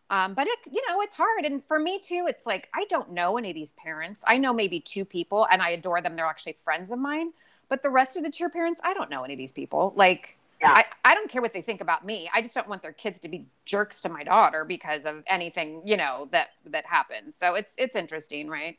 Um, 0.09 0.35
but 0.35 0.47
it, 0.47 0.59
you 0.71 0.81
know, 0.87 1.01
it's 1.01 1.15
hard, 1.17 1.45
and 1.45 1.65
for 1.65 1.79
me 1.79 1.99
too, 1.99 2.27
it's 2.29 2.45
like 2.45 2.69
I 2.75 2.85
don't 2.89 3.11
know 3.11 3.37
any 3.37 3.49
of 3.49 3.55
these 3.55 3.73
parents. 3.73 4.23
I 4.27 4.37
know 4.37 4.53
maybe 4.53 4.79
two 4.79 5.03
people, 5.03 5.47
and 5.51 5.61
I 5.61 5.71
adore 5.71 5.99
them. 5.99 6.15
They're 6.15 6.27
actually 6.27 6.55
friends 6.63 6.91
of 6.91 6.99
mine. 6.99 7.31
But 7.69 7.81
the 7.81 7.89
rest 7.89 8.15
of 8.15 8.23
the 8.23 8.29
cheer 8.29 8.49
parents, 8.49 8.79
I 8.83 8.93
don't 8.93 9.09
know 9.09 9.23
any 9.23 9.33
of 9.33 9.39
these 9.39 9.51
people. 9.51 9.91
Like, 9.95 10.37
Yeah. 10.61 10.73
I, 10.75 10.85
I 11.03 11.15
don't 11.15 11.29
care 11.29 11.41
what 11.41 11.53
they 11.53 11.63
think 11.63 11.81
about 11.81 12.05
me. 12.05 12.29
I 12.31 12.41
just 12.43 12.53
don't 12.53 12.69
want 12.69 12.83
their 12.83 12.93
kids 12.93 13.19
to 13.21 13.27
be 13.27 13.47
jerks 13.65 14.01
to 14.03 14.09
my 14.09 14.23
daughter 14.23 14.63
because 14.63 15.05
of 15.05 15.23
anything, 15.25 15.81
you 15.85 15.97
know, 15.97 16.27
that 16.31 16.49
that 16.67 16.85
happened. 16.85 17.33
So 17.33 17.55
it's 17.55 17.73
it's 17.79 17.95
interesting, 17.95 18.47
right? 18.47 18.77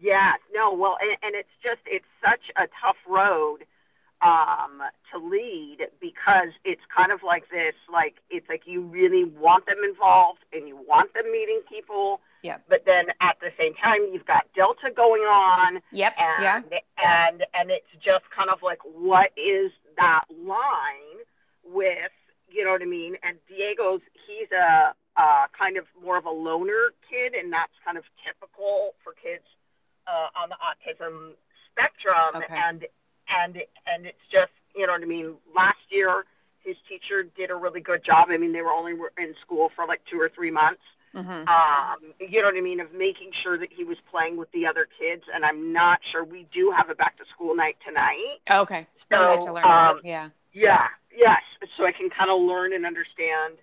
Yeah, 0.00 0.34
no, 0.54 0.72
well, 0.74 0.96
and, 1.00 1.16
and 1.22 1.34
it's 1.34 1.56
just 1.62 1.80
it's 1.86 2.06
such 2.24 2.52
a 2.56 2.68
tough 2.80 2.96
road 3.08 3.64
um, 4.22 4.82
to 5.12 5.18
lead 5.18 5.78
because 6.00 6.48
it's 6.64 6.82
kind 6.94 7.12
of 7.12 7.22
like 7.22 7.50
this, 7.50 7.74
like 7.92 8.16
it's 8.30 8.48
like 8.48 8.62
you 8.66 8.80
really 8.82 9.24
want 9.24 9.66
them 9.66 9.76
involved 9.84 10.40
and 10.52 10.66
you 10.68 10.76
want 10.76 11.12
them 11.14 11.30
meeting 11.30 11.60
people, 11.68 12.20
yeah 12.42 12.58
but 12.68 12.84
then 12.86 13.06
at 13.20 13.36
the 13.40 13.50
same 13.58 13.74
time 13.74 14.00
you've 14.12 14.26
got 14.26 14.46
Delta 14.54 14.90
going 14.94 15.22
on, 15.22 15.80
Yep. 15.92 16.14
and 16.18 16.42
yeah. 16.42 16.60
and 17.02 17.44
and 17.54 17.70
it's 17.70 17.90
just 18.04 18.24
kind 18.36 18.50
of 18.50 18.62
like 18.62 18.78
what 18.84 19.30
is 19.36 19.70
that 19.98 20.22
line 20.44 21.20
with 21.64 22.12
you 22.48 22.64
know 22.64 22.70
what 22.70 22.82
I 22.82 22.86
mean? 22.86 23.16
And 23.22 23.36
Diego's 23.48 24.00
he's 24.26 24.48
a 24.52 24.94
uh, 25.16 25.46
kind 25.58 25.76
of 25.76 25.84
more 26.02 26.16
of 26.16 26.24
a 26.26 26.30
loner 26.30 26.92
kid, 27.08 27.34
and 27.34 27.52
that's 27.52 27.72
kind 27.84 27.98
of 27.98 28.04
typical 28.24 28.94
for 29.02 29.12
kids 29.12 29.44
uh, 30.06 30.28
on 30.40 30.48
the 30.48 30.56
autism 30.56 31.32
spectrum. 31.72 32.36
Okay. 32.36 32.46
And 32.50 32.84
and 33.28 33.56
and 33.86 34.06
it's 34.06 34.26
just 34.30 34.52
you 34.74 34.86
know 34.86 34.92
what 34.92 35.02
I 35.02 35.06
mean. 35.06 35.34
Last 35.54 35.78
year, 35.90 36.24
his 36.60 36.76
teacher 36.88 37.22
did 37.22 37.50
a 37.50 37.54
really 37.54 37.80
good 37.80 38.04
job. 38.04 38.28
I 38.30 38.36
mean, 38.36 38.52
they 38.52 38.62
were 38.62 38.72
only 38.72 38.92
in 39.18 39.34
school 39.40 39.70
for 39.74 39.86
like 39.86 40.00
two 40.10 40.20
or 40.20 40.28
three 40.28 40.50
months 40.50 40.82
hmm 41.16 41.20
um, 41.48 42.12
you 42.20 42.42
know 42.42 42.48
what 42.48 42.56
I 42.56 42.60
mean, 42.60 42.78
of 42.80 42.92
making 42.92 43.30
sure 43.42 43.56
that 43.58 43.72
he 43.72 43.84
was 43.84 43.96
playing 44.10 44.36
with 44.36 44.50
the 44.52 44.66
other 44.66 44.86
kids. 44.98 45.22
And 45.32 45.44
I'm 45.46 45.72
not 45.72 46.00
sure 46.12 46.24
we 46.24 46.46
do 46.52 46.72
have 46.76 46.90
a 46.90 46.94
back 46.94 47.16
to 47.18 47.24
school 47.34 47.56
night 47.56 47.76
tonight. 47.86 48.38
Okay. 48.50 48.86
So, 49.10 49.38
to 49.46 49.52
learn. 49.52 49.64
um, 49.64 50.00
yeah. 50.04 50.28
Yeah, 50.52 50.88
yes. 51.16 51.40
So 51.76 51.86
I 51.86 51.92
can 51.92 52.10
kind 52.10 52.30
of 52.30 52.40
learn 52.42 52.72
and 52.74 52.84
understand, 52.84 53.54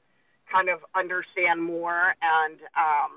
kind 0.51 0.70
of 0.70 0.79
understand 0.96 1.62
more. 1.62 2.15
And, 2.22 2.60
um, 2.75 3.12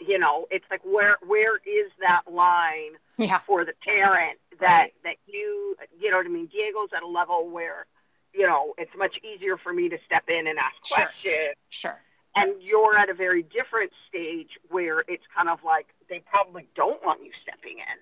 you 0.00 0.18
know, 0.18 0.46
it's 0.50 0.64
like 0.70 0.82
where 0.84 1.16
where 1.26 1.56
is 1.56 1.90
that 2.00 2.22
line 2.30 2.98
Yeah. 3.16 3.38
for 3.46 3.64
the 3.64 3.72
parent 3.84 4.38
that 4.60 4.82
Right. 4.82 4.94
that 5.04 5.16
you 5.26 5.76
you 5.98 6.10
know 6.10 6.16
what 6.18 6.26
I 6.26 6.30
mean? 6.30 6.46
Diego's 6.46 6.90
at 6.96 7.02
a 7.02 7.06
level 7.06 7.48
where 7.48 7.86
you 8.32 8.46
know 8.46 8.74
it's 8.78 8.90
much 8.96 9.16
easier 9.24 9.56
for 9.56 9.72
me 9.72 9.88
to 9.88 9.98
step 10.06 10.24
in 10.28 10.46
and 10.46 10.58
ask 10.58 10.74
Sure. 10.84 10.96
questions 10.96 11.56
Sure. 11.70 12.00
and 12.36 12.60
you're 12.62 12.96
at 12.96 13.08
a 13.10 13.14
very 13.14 13.42
different 13.42 13.92
stage 14.08 14.50
where 14.70 15.00
it's 15.08 15.24
kind 15.34 15.48
of 15.48 15.62
like 15.64 15.86
they 16.08 16.20
probably 16.20 16.68
don't 16.74 17.02
want 17.04 17.22
you 17.24 17.30
stepping 17.42 17.78
in. 17.78 17.98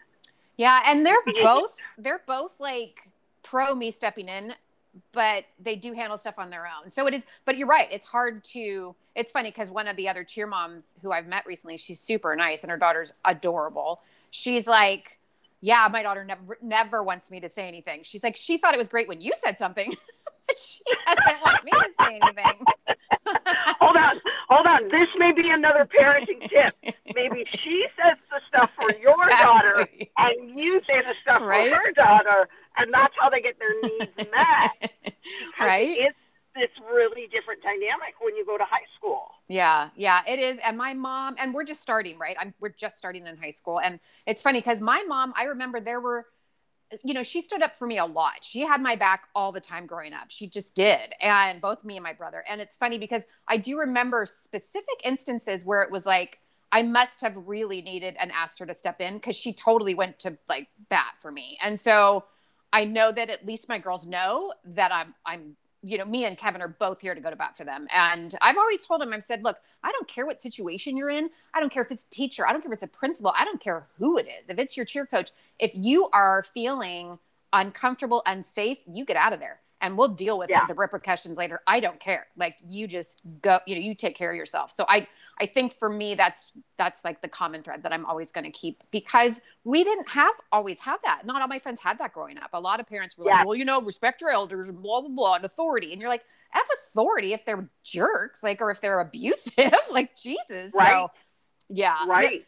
Yeah, 0.56 0.82
and 0.86 1.04
they're 1.04 1.22
both 1.42 1.76
they're 1.98 2.22
both 2.26 2.58
like 2.60 3.08
pro 3.42 3.74
me 3.74 3.90
stepping 3.90 4.28
in, 4.28 4.54
but 5.12 5.44
they 5.60 5.76
do 5.76 5.92
handle 5.92 6.18
stuff 6.18 6.34
on 6.38 6.50
their 6.50 6.66
own. 6.66 6.90
So 6.90 7.06
it 7.06 7.14
is, 7.14 7.22
but 7.44 7.56
you're 7.56 7.68
right. 7.68 7.86
It's 7.92 8.06
hard 8.06 8.42
to, 8.44 8.96
it's 9.14 9.30
funny 9.30 9.50
because 9.50 9.70
one 9.70 9.86
of 9.86 9.96
the 9.96 10.08
other 10.08 10.24
cheer 10.24 10.46
moms 10.48 10.96
who 11.02 11.12
I've 11.12 11.26
met 11.28 11.46
recently, 11.46 11.76
she's 11.76 12.00
super 12.00 12.34
nice 12.34 12.64
and 12.64 12.70
her 12.72 12.76
daughter's 12.76 13.12
adorable. 13.24 14.00
She's 14.30 14.66
like, 14.66 15.15
yeah, 15.60 15.88
my 15.90 16.02
daughter 16.02 16.24
never, 16.24 16.58
never 16.62 17.02
wants 17.02 17.30
me 17.30 17.40
to 17.40 17.48
say 17.48 17.66
anything. 17.66 18.00
She's 18.02 18.22
like, 18.22 18.36
she 18.36 18.58
thought 18.58 18.74
it 18.74 18.78
was 18.78 18.88
great 18.88 19.08
when 19.08 19.20
you 19.20 19.32
said 19.36 19.58
something. 19.58 19.94
she 20.56 20.82
doesn't 21.06 21.40
want 21.42 21.64
me 21.64 21.72
to 21.72 21.90
say 22.00 22.20
anything. 22.22 22.64
hold 23.80 23.96
on, 23.96 24.20
hold 24.48 24.66
on. 24.66 24.88
This 24.88 25.08
may 25.18 25.32
be 25.32 25.48
another 25.50 25.86
parenting 25.86 26.48
tip. 26.48 26.74
Maybe 27.14 27.44
she 27.52 27.86
says 27.96 28.18
the 28.30 28.40
stuff 28.48 28.70
for 28.76 28.92
your 28.98 29.14
exactly. 29.24 29.44
daughter, 29.44 29.88
and 30.18 30.58
you 30.58 30.80
say 30.86 31.00
the 31.00 31.14
stuff 31.22 31.42
right? 31.42 31.70
for 31.70 31.76
her 31.76 31.92
daughter, 31.92 32.48
and 32.76 32.92
that's 32.92 33.14
how 33.18 33.30
they 33.30 33.40
get 33.40 33.58
their 33.58 33.80
needs 33.82 34.30
met. 34.30 34.92
right? 35.60 35.96
It's 35.98 36.18
this 36.56 36.70
really 36.92 37.28
different 37.28 37.62
dynamic 37.62 38.14
when 38.20 38.34
you 38.34 38.44
go 38.44 38.58
to 38.58 38.64
high 38.64 38.86
school. 38.96 39.28
Yeah, 39.48 39.90
yeah, 39.94 40.22
it 40.26 40.38
is. 40.40 40.58
And 40.64 40.76
my 40.76 40.94
mom, 40.94 41.36
and 41.38 41.54
we're 41.54 41.64
just 41.64 41.80
starting, 41.80 42.18
right? 42.18 42.36
I'm 42.38 42.54
we're 42.60 42.70
just 42.70 42.98
starting 42.98 43.26
in 43.26 43.36
high 43.36 43.50
school, 43.50 43.80
and 43.80 44.00
it's 44.26 44.42
funny 44.42 44.60
because 44.60 44.80
my 44.80 45.04
mom, 45.06 45.32
I 45.36 45.44
remember 45.44 45.80
there 45.80 46.00
were 46.00 46.26
you 47.02 47.14
know, 47.14 47.22
she 47.22 47.40
stood 47.40 47.62
up 47.62 47.76
for 47.76 47.86
me 47.86 47.98
a 47.98 48.04
lot. 48.04 48.42
She 48.44 48.60
had 48.60 48.80
my 48.80 48.96
back 48.96 49.28
all 49.34 49.50
the 49.50 49.60
time 49.60 49.86
growing 49.86 50.12
up. 50.12 50.26
She 50.30 50.46
just 50.46 50.74
did. 50.74 51.14
And 51.20 51.60
both 51.60 51.84
me 51.84 51.96
and 51.96 52.04
my 52.04 52.12
brother. 52.12 52.44
And 52.48 52.60
it's 52.60 52.76
funny 52.76 52.98
because 52.98 53.24
I 53.48 53.56
do 53.56 53.78
remember 53.78 54.24
specific 54.24 54.94
instances 55.04 55.64
where 55.64 55.82
it 55.82 55.90
was 55.90 56.06
like, 56.06 56.38
I 56.72 56.82
must 56.82 57.20
have 57.22 57.36
really 57.36 57.80
needed 57.80 58.16
and 58.18 58.30
asked 58.32 58.58
her 58.58 58.66
to 58.66 58.74
step 58.74 59.00
in 59.00 59.14
because 59.14 59.36
she 59.36 59.52
totally 59.52 59.94
went 59.94 60.18
to 60.20 60.36
like 60.48 60.68
bat 60.88 61.14
for 61.20 61.32
me. 61.32 61.58
And 61.62 61.78
so 61.78 62.24
I 62.72 62.84
know 62.84 63.12
that 63.12 63.30
at 63.30 63.46
least 63.46 63.68
my 63.68 63.78
girls 63.78 64.06
know 64.06 64.52
that 64.64 64.92
I'm 64.92 65.14
I'm 65.24 65.56
you 65.86 65.98
know, 65.98 66.04
me 66.04 66.24
and 66.24 66.36
Kevin 66.36 66.60
are 66.60 66.68
both 66.68 67.00
here 67.00 67.14
to 67.14 67.20
go 67.20 67.30
to 67.30 67.36
bat 67.36 67.56
for 67.56 67.64
them. 67.64 67.86
And 67.94 68.34
I've 68.42 68.58
always 68.58 68.84
told 68.84 69.00
him, 69.00 69.12
I've 69.12 69.22
said, 69.22 69.44
look, 69.44 69.58
I 69.84 69.92
don't 69.92 70.08
care 70.08 70.26
what 70.26 70.40
situation 70.40 70.96
you're 70.96 71.10
in. 71.10 71.30
I 71.54 71.60
don't 71.60 71.72
care 71.72 71.82
if 71.82 71.92
it's 71.92 72.04
a 72.04 72.10
teacher. 72.10 72.46
I 72.46 72.52
don't 72.52 72.60
care 72.60 72.72
if 72.72 72.74
it's 72.74 72.82
a 72.82 72.98
principal. 72.98 73.32
I 73.38 73.44
don't 73.44 73.60
care 73.60 73.86
who 73.98 74.18
it 74.18 74.26
is. 74.26 74.50
If 74.50 74.58
it's 74.58 74.76
your 74.76 74.84
cheer 74.84 75.06
coach, 75.06 75.30
if 75.60 75.70
you 75.74 76.08
are 76.12 76.42
feeling 76.42 77.18
uncomfortable, 77.52 78.22
unsafe, 78.26 78.78
you 78.90 79.04
get 79.04 79.16
out 79.16 79.32
of 79.32 79.38
there 79.38 79.60
and 79.80 79.96
we'll 79.96 80.08
deal 80.08 80.38
with 80.38 80.50
yeah. 80.50 80.66
the 80.66 80.74
repercussions 80.74 81.36
later. 81.36 81.60
I 81.66 81.78
don't 81.78 82.00
care. 82.00 82.26
Like 82.36 82.56
you 82.66 82.88
just 82.88 83.20
go, 83.40 83.60
you 83.66 83.76
know, 83.76 83.80
you 83.80 83.94
take 83.94 84.16
care 84.16 84.30
of 84.30 84.36
yourself. 84.36 84.72
So 84.72 84.84
I, 84.88 85.06
I 85.38 85.46
think 85.46 85.72
for 85.72 85.88
me, 85.88 86.14
that's 86.14 86.46
that's 86.78 87.04
like 87.04 87.20
the 87.20 87.28
common 87.28 87.62
thread 87.62 87.82
that 87.82 87.92
I'm 87.92 88.06
always 88.06 88.30
going 88.30 88.44
to 88.44 88.50
keep 88.50 88.82
because 88.90 89.40
we 89.64 89.84
didn't 89.84 90.08
have 90.08 90.32
always 90.50 90.80
have 90.80 91.00
that. 91.04 91.26
Not 91.26 91.42
all 91.42 91.48
my 91.48 91.58
friends 91.58 91.80
had 91.80 91.98
that 91.98 92.12
growing 92.12 92.38
up. 92.38 92.50
A 92.54 92.60
lot 92.60 92.80
of 92.80 92.86
parents 92.86 93.18
were 93.18 93.26
yeah. 93.26 93.38
like, 93.38 93.46
well, 93.46 93.54
you 93.54 93.64
know, 93.64 93.82
respect 93.82 94.20
your 94.20 94.30
elders 94.30 94.68
and 94.68 94.80
blah 94.80 95.00
blah 95.00 95.10
blah 95.10 95.34
and 95.34 95.44
authority, 95.44 95.92
and 95.92 96.00
you're 96.00 96.10
like, 96.10 96.24
f 96.54 96.66
authority 96.88 97.32
if 97.34 97.44
they're 97.44 97.68
jerks, 97.84 98.42
like 98.42 98.60
or 98.60 98.70
if 98.70 98.80
they're 98.80 99.00
abusive, 99.00 99.72
like 99.90 100.16
Jesus. 100.16 100.72
Right. 100.74 100.88
So, 100.88 101.08
yeah. 101.68 101.96
Right. 102.06 102.44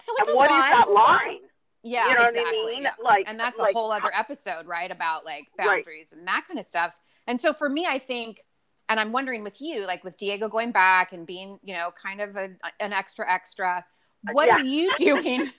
So 0.00 0.12
it's 0.18 0.28
and 0.28 0.36
what 0.36 0.50
is 0.50 0.70
that 0.70 0.90
line? 0.90 1.38
Yeah, 1.82 2.08
you 2.08 2.14
know 2.14 2.24
exactly. 2.24 2.42
what 2.42 2.66
I 2.66 2.74
mean? 2.74 2.82
Yeah. 2.84 2.90
Like, 3.02 3.24
and 3.28 3.38
that's 3.38 3.58
like, 3.58 3.74
a 3.74 3.78
whole 3.78 3.92
other 3.92 4.10
episode, 4.14 4.66
right? 4.66 4.90
About 4.90 5.24
like 5.24 5.48
boundaries 5.56 6.08
right. 6.12 6.18
and 6.18 6.26
that 6.26 6.44
kind 6.48 6.58
of 6.58 6.64
stuff. 6.64 6.98
And 7.26 7.40
so 7.40 7.52
for 7.52 7.68
me, 7.68 7.86
I 7.86 7.98
think 7.98 8.42
and 8.88 9.00
I'm 9.00 9.12
wondering 9.12 9.42
with 9.42 9.60
you, 9.60 9.86
like 9.86 10.04
with 10.04 10.16
Diego 10.16 10.48
going 10.48 10.72
back 10.72 11.12
and 11.12 11.26
being, 11.26 11.58
you 11.62 11.74
know, 11.74 11.92
kind 12.00 12.20
of 12.20 12.36
a, 12.36 12.50
an 12.80 12.92
extra 12.92 13.30
extra, 13.30 13.84
what 14.32 14.46
yeah. 14.48 14.56
are 14.56 14.62
you 14.62 14.94
doing? 14.98 15.50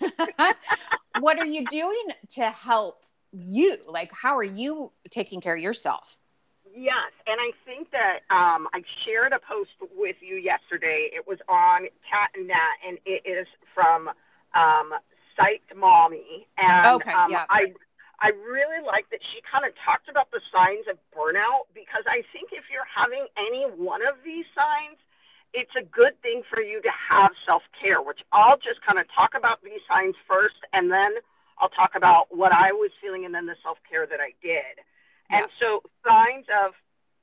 what 1.19 1.39
are 1.39 1.45
you 1.45 1.65
doing 1.65 2.07
to 2.35 2.49
help 2.49 3.05
you? 3.31 3.77
Like, 3.87 4.11
how 4.11 4.37
are 4.37 4.43
you 4.43 4.91
taking 5.09 5.41
care 5.41 5.55
of 5.55 5.61
yourself? 5.61 6.17
Yes, 6.77 7.13
and 7.25 7.39
I 7.39 7.51
think 7.65 7.89
that 7.91 8.19
um, 8.29 8.67
I 8.73 8.83
shared 9.05 9.31
a 9.31 9.39
post 9.39 9.69
with 9.95 10.17
you 10.19 10.35
yesterday. 10.35 11.09
It 11.13 11.25
was 11.25 11.37
on 11.47 11.83
Cat 12.09 12.31
and 12.35 12.47
Nat, 12.47 12.75
and 12.85 12.97
it 13.05 13.21
is 13.25 13.47
from 13.73 14.09
um, 14.53 14.91
Psyched 15.39 15.73
Mommy. 15.73 16.47
And 16.57 16.87
okay, 17.01 17.13
um, 17.13 17.31
yeah. 17.31 17.45
I 17.49 17.73
I 18.19 18.29
really 18.29 18.83
like 18.85 19.09
that 19.11 19.19
she 19.33 19.41
kind 19.43 19.65
of 19.65 19.73
talked 19.83 20.09
about 20.09 20.31
the 20.31 20.41
signs 20.51 20.85
of 20.89 20.97
burnout 21.11 21.67
because 21.73 22.03
I 22.07 22.23
think 22.31 22.51
if 22.51 22.65
you're 22.71 22.87
having 22.87 23.27
any 23.37 23.63
one 23.63 24.01
of 24.01 24.15
these 24.23 24.45
signs, 24.55 24.97
it's 25.53 25.71
a 25.75 25.83
good 25.83 26.19
thing 26.21 26.43
for 26.49 26.61
you 26.61 26.81
to 26.81 26.91
have 26.91 27.31
self 27.45 27.63
care, 27.79 28.01
which 28.01 28.19
I'll 28.31 28.57
just 28.57 28.81
kind 28.85 28.99
of 28.99 29.05
talk 29.13 29.33
about 29.35 29.63
these 29.63 29.81
signs 29.87 30.15
first 30.27 30.59
and 30.73 30.91
then 30.91 31.15
I'll 31.59 31.69
talk 31.69 31.91
about 31.95 32.27
what 32.35 32.51
I 32.51 32.71
was 32.71 32.91
feeling 33.01 33.25
and 33.25 33.33
then 33.33 33.45
the 33.45 33.55
self 33.63 33.77
care 33.89 34.05
that 34.05 34.19
I 34.19 34.33
did. 34.41 34.83
Yeah. 35.29 35.39
And 35.39 35.47
so, 35.59 35.81
signs 36.05 36.45
of 36.63 36.73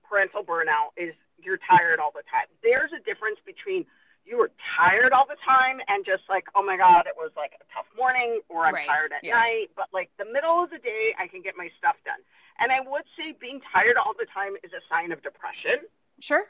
parental 0.09 0.43
burnout 0.43 0.97
is 0.97 1.15
you're 1.43 1.59
tired 1.59 2.01
all 2.01 2.13
the 2.13 2.25
time. 2.31 2.47
There's 2.63 2.93
a 2.93 3.03
difference 3.05 3.39
between 3.45 3.85
you 4.25 4.39
were 4.39 4.51
tired 4.77 5.13
all 5.13 5.27
the 5.27 5.37
time 5.45 5.81
and 5.89 6.05
just 6.05 6.23
like, 6.29 6.45
oh 6.55 6.63
my 6.63 6.77
God, 6.77 7.07
it 7.07 7.15
was 7.17 7.31
like 7.37 7.53
a 7.61 7.65
tough 7.75 7.87
morning 7.97 8.41
or 8.49 8.67
I'm 8.67 8.75
right. 8.75 8.87
tired 8.87 9.13
at 9.13 9.25
yeah. 9.25 9.35
night. 9.35 9.71
But 9.77 9.89
like 9.93 10.11
the 10.19 10.25
middle 10.25 10.63
of 10.63 10.71
the 10.71 10.79
day, 10.79 11.15
I 11.19 11.27
can 11.27 11.43
get 11.43 11.55
my 11.57 11.69
stuff 11.79 11.97
done. 12.05 12.21
And 12.59 12.71
I 12.71 12.81
would 12.81 13.05
say 13.17 13.35
being 13.41 13.61
tired 13.73 13.97
all 13.97 14.13
the 14.19 14.27
time 14.33 14.55
is 14.63 14.73
a 14.73 14.83
sign 14.89 15.13
of 15.13 15.23
depression. 15.23 15.87
Sure. 16.21 16.45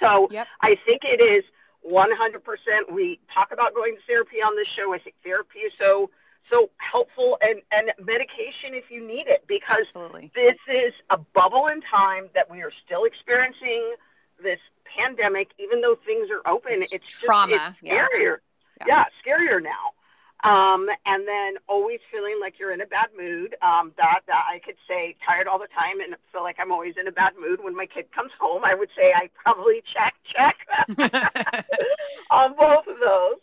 So 0.00 0.28
yep. 0.30 0.46
I 0.62 0.76
think 0.86 1.02
it 1.04 1.20
is 1.20 1.44
100%. 1.84 2.92
We 2.92 3.20
talk 3.32 3.52
about 3.52 3.74
going 3.74 3.96
to 3.96 4.02
therapy 4.06 4.36
on 4.36 4.56
this 4.56 4.68
show. 4.68 4.94
I 4.94 4.98
think 4.98 5.16
therapy 5.22 5.60
is 5.60 5.72
so 5.78 6.10
so 6.50 6.70
helpful 6.78 7.38
and, 7.40 7.62
and 7.70 7.92
medication 8.04 8.74
if 8.74 8.90
you 8.90 9.06
need 9.06 9.28
it 9.28 9.44
because 9.46 9.94
Absolutely. 9.94 10.32
this 10.34 10.56
is 10.68 10.92
a 11.10 11.16
bubble 11.16 11.68
in 11.68 11.80
time 11.82 12.28
that 12.34 12.50
we 12.50 12.62
are 12.62 12.72
still 12.84 13.04
experiencing 13.04 13.94
this 14.42 14.58
pandemic, 14.96 15.50
even 15.58 15.80
though 15.80 15.96
things 16.06 16.28
are 16.30 16.48
open, 16.50 16.74
it's, 16.74 16.92
it's 16.92 17.06
trauma. 17.06 17.52
Just, 17.52 17.76
it's 17.82 17.92
scarier. 17.92 18.38
Yeah. 18.86 18.86
yeah. 18.86 19.04
scarier 19.24 19.62
now. 19.62 19.92
Um, 20.44 20.88
and 21.06 21.26
then 21.26 21.54
always 21.68 22.00
feeling 22.10 22.38
like 22.40 22.54
you're 22.58 22.72
in 22.72 22.80
a 22.80 22.86
bad 22.86 23.10
mood. 23.16 23.54
Um, 23.62 23.92
that, 23.96 24.22
that 24.26 24.44
I 24.50 24.58
could 24.58 24.74
say 24.88 25.14
tired 25.24 25.46
all 25.46 25.58
the 25.58 25.68
time 25.68 26.00
and 26.00 26.16
feel 26.32 26.42
like 26.42 26.56
I'm 26.58 26.72
always 26.72 26.94
in 26.98 27.06
a 27.06 27.12
bad 27.12 27.34
mood 27.40 27.62
when 27.62 27.76
my 27.76 27.86
kid 27.86 28.10
comes 28.12 28.32
home. 28.40 28.62
I 28.64 28.74
would 28.74 28.88
say 28.96 29.12
I 29.14 29.30
probably 29.34 29.82
check, 29.94 30.14
check 30.26 30.56
on 32.30 32.56
both 32.58 32.86
of 32.88 32.98
those. 32.98 33.38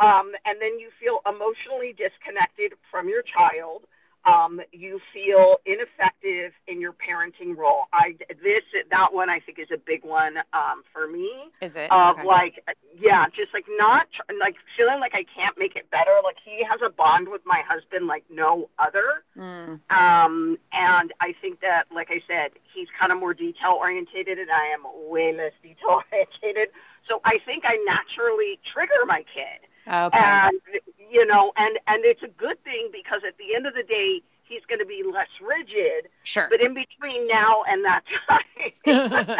Um, 0.00 0.32
and 0.46 0.60
then 0.60 0.78
you 0.78 0.90
feel 1.00 1.20
emotionally 1.26 1.92
disconnected 1.92 2.74
from 2.88 3.08
your 3.08 3.22
child 3.22 3.82
um, 4.28 4.60
you 4.72 5.00
feel 5.12 5.56
ineffective 5.66 6.52
in 6.66 6.80
your 6.80 6.92
parenting 6.92 7.56
role. 7.56 7.84
I 7.92 8.16
this 8.28 8.62
that 8.90 9.12
one 9.12 9.30
I 9.30 9.40
think 9.40 9.58
is 9.58 9.68
a 9.72 9.78
big 9.78 10.04
one 10.04 10.38
um, 10.52 10.82
for 10.92 11.08
me. 11.08 11.30
Is 11.60 11.76
it 11.76 11.90
of 11.90 12.18
okay. 12.18 12.26
like 12.26 12.64
yeah, 12.98 13.26
just 13.34 13.54
like 13.54 13.66
not 13.78 14.06
like 14.40 14.56
feeling 14.76 15.00
like 15.00 15.14
I 15.14 15.24
can't 15.34 15.56
make 15.58 15.76
it 15.76 15.90
better. 15.90 16.12
Like 16.22 16.36
he 16.44 16.64
has 16.68 16.80
a 16.84 16.90
bond 16.90 17.28
with 17.28 17.42
my 17.44 17.62
husband 17.66 18.06
like 18.06 18.24
no 18.30 18.68
other. 18.78 19.24
Mm. 19.36 19.80
Um, 19.90 20.58
and 20.72 21.12
I 21.20 21.34
think 21.40 21.60
that 21.60 21.84
like 21.94 22.08
I 22.10 22.20
said, 22.26 22.58
he's 22.74 22.88
kind 22.98 23.12
of 23.12 23.18
more 23.18 23.34
detail 23.34 23.76
orientated, 23.78 24.38
and 24.38 24.50
I 24.50 24.66
am 24.74 24.82
way 25.10 25.34
less 25.36 25.52
detail 25.62 26.02
orientated. 26.12 26.68
So 27.08 27.20
I 27.24 27.38
think 27.46 27.64
I 27.66 27.76
naturally 27.86 28.60
trigger 28.72 29.06
my 29.06 29.24
kid. 29.34 29.64
Okay. 29.88 30.18
And 30.20 30.60
you 31.10 31.26
know, 31.26 31.52
and 31.56 31.78
and 31.86 32.04
it's 32.04 32.22
a 32.22 32.28
good 32.28 32.62
thing 32.64 32.90
because 32.92 33.22
at 33.26 33.36
the 33.38 33.54
end 33.54 33.66
of 33.66 33.74
the 33.74 33.82
day, 33.82 34.22
he's 34.48 34.62
going 34.68 34.78
to 34.78 34.86
be 34.86 35.02
less 35.04 35.28
rigid. 35.40 36.10
Sure. 36.24 36.48
But 36.50 36.60
in 36.60 36.74
between 36.74 37.28
now 37.28 37.62
and 37.68 37.84
that 37.84 38.02
time, 38.28 39.38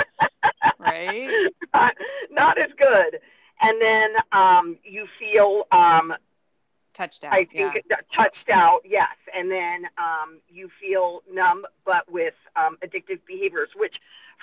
right? 0.79 1.51
Not, 1.75 1.95
not, 2.31 2.59
as 2.59 2.71
good. 2.79 3.21
And 3.61 3.81
then 3.81 4.11
um, 4.33 4.77
you 4.85 5.07
feel 5.19 5.65
um, 5.73 6.15
touched 6.95 7.25
out. 7.25 7.33
I 7.33 7.45
think 7.45 7.83
yeah. 7.89 7.97
touched 8.15 8.51
out, 8.53 8.81
yes. 8.85 9.17
And 9.35 9.51
then 9.51 9.87
um, 9.99 10.41
you 10.49 10.69
feel 10.81 11.23
numb, 11.31 11.65
but 11.85 12.11
with 12.11 12.35
um, 12.57 12.77
addictive 12.85 13.21
behaviors, 13.27 13.71
which 13.77 13.97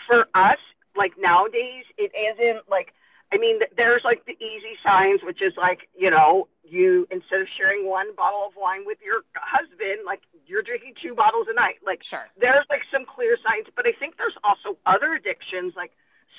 for 0.08 0.27
us, 0.34 0.58
like 0.96 1.13
nowadays, 1.17 1.86
it 1.98 2.12
isn't 2.15 2.70
like 2.70 2.94
I 3.32 3.38
mean, 3.38 3.60
there's 3.75 4.03
like 4.03 4.25
the 4.25 4.34
easy 4.34 4.77
signs, 4.84 5.22
which 5.24 5.41
is 5.41 5.53
like, 5.58 5.89
you 5.98 6.10
know, 6.10 6.48
you 6.63 7.08
instead 7.12 7.41
of 7.41 7.48
sharing 7.58 7.88
one 7.88 8.15
bottle 8.15 8.46
of 8.48 8.53
wine 8.55 8.86
with 8.86 9.00
your 9.03 9.22
husband, 9.36 10.05
like 10.05 10.22
you're 10.48 10.62
drinking 10.62 10.94
two 11.01 11.15
bottles 11.15 11.48
a 11.50 11.53
night. 11.53 11.75
Like, 11.86 12.03
sure. 12.03 12.27
there's 12.39 12.65
like 12.70 12.82
some 12.91 13.05
clear 13.05 13.38
signs, 13.44 13.67
but 13.75 13.86
I 13.88 13.91
think 14.00 14.17
there's 14.17 14.38
also 14.44 14.77
other 14.86 15.13
addictions 15.13 15.74
like 15.75 15.91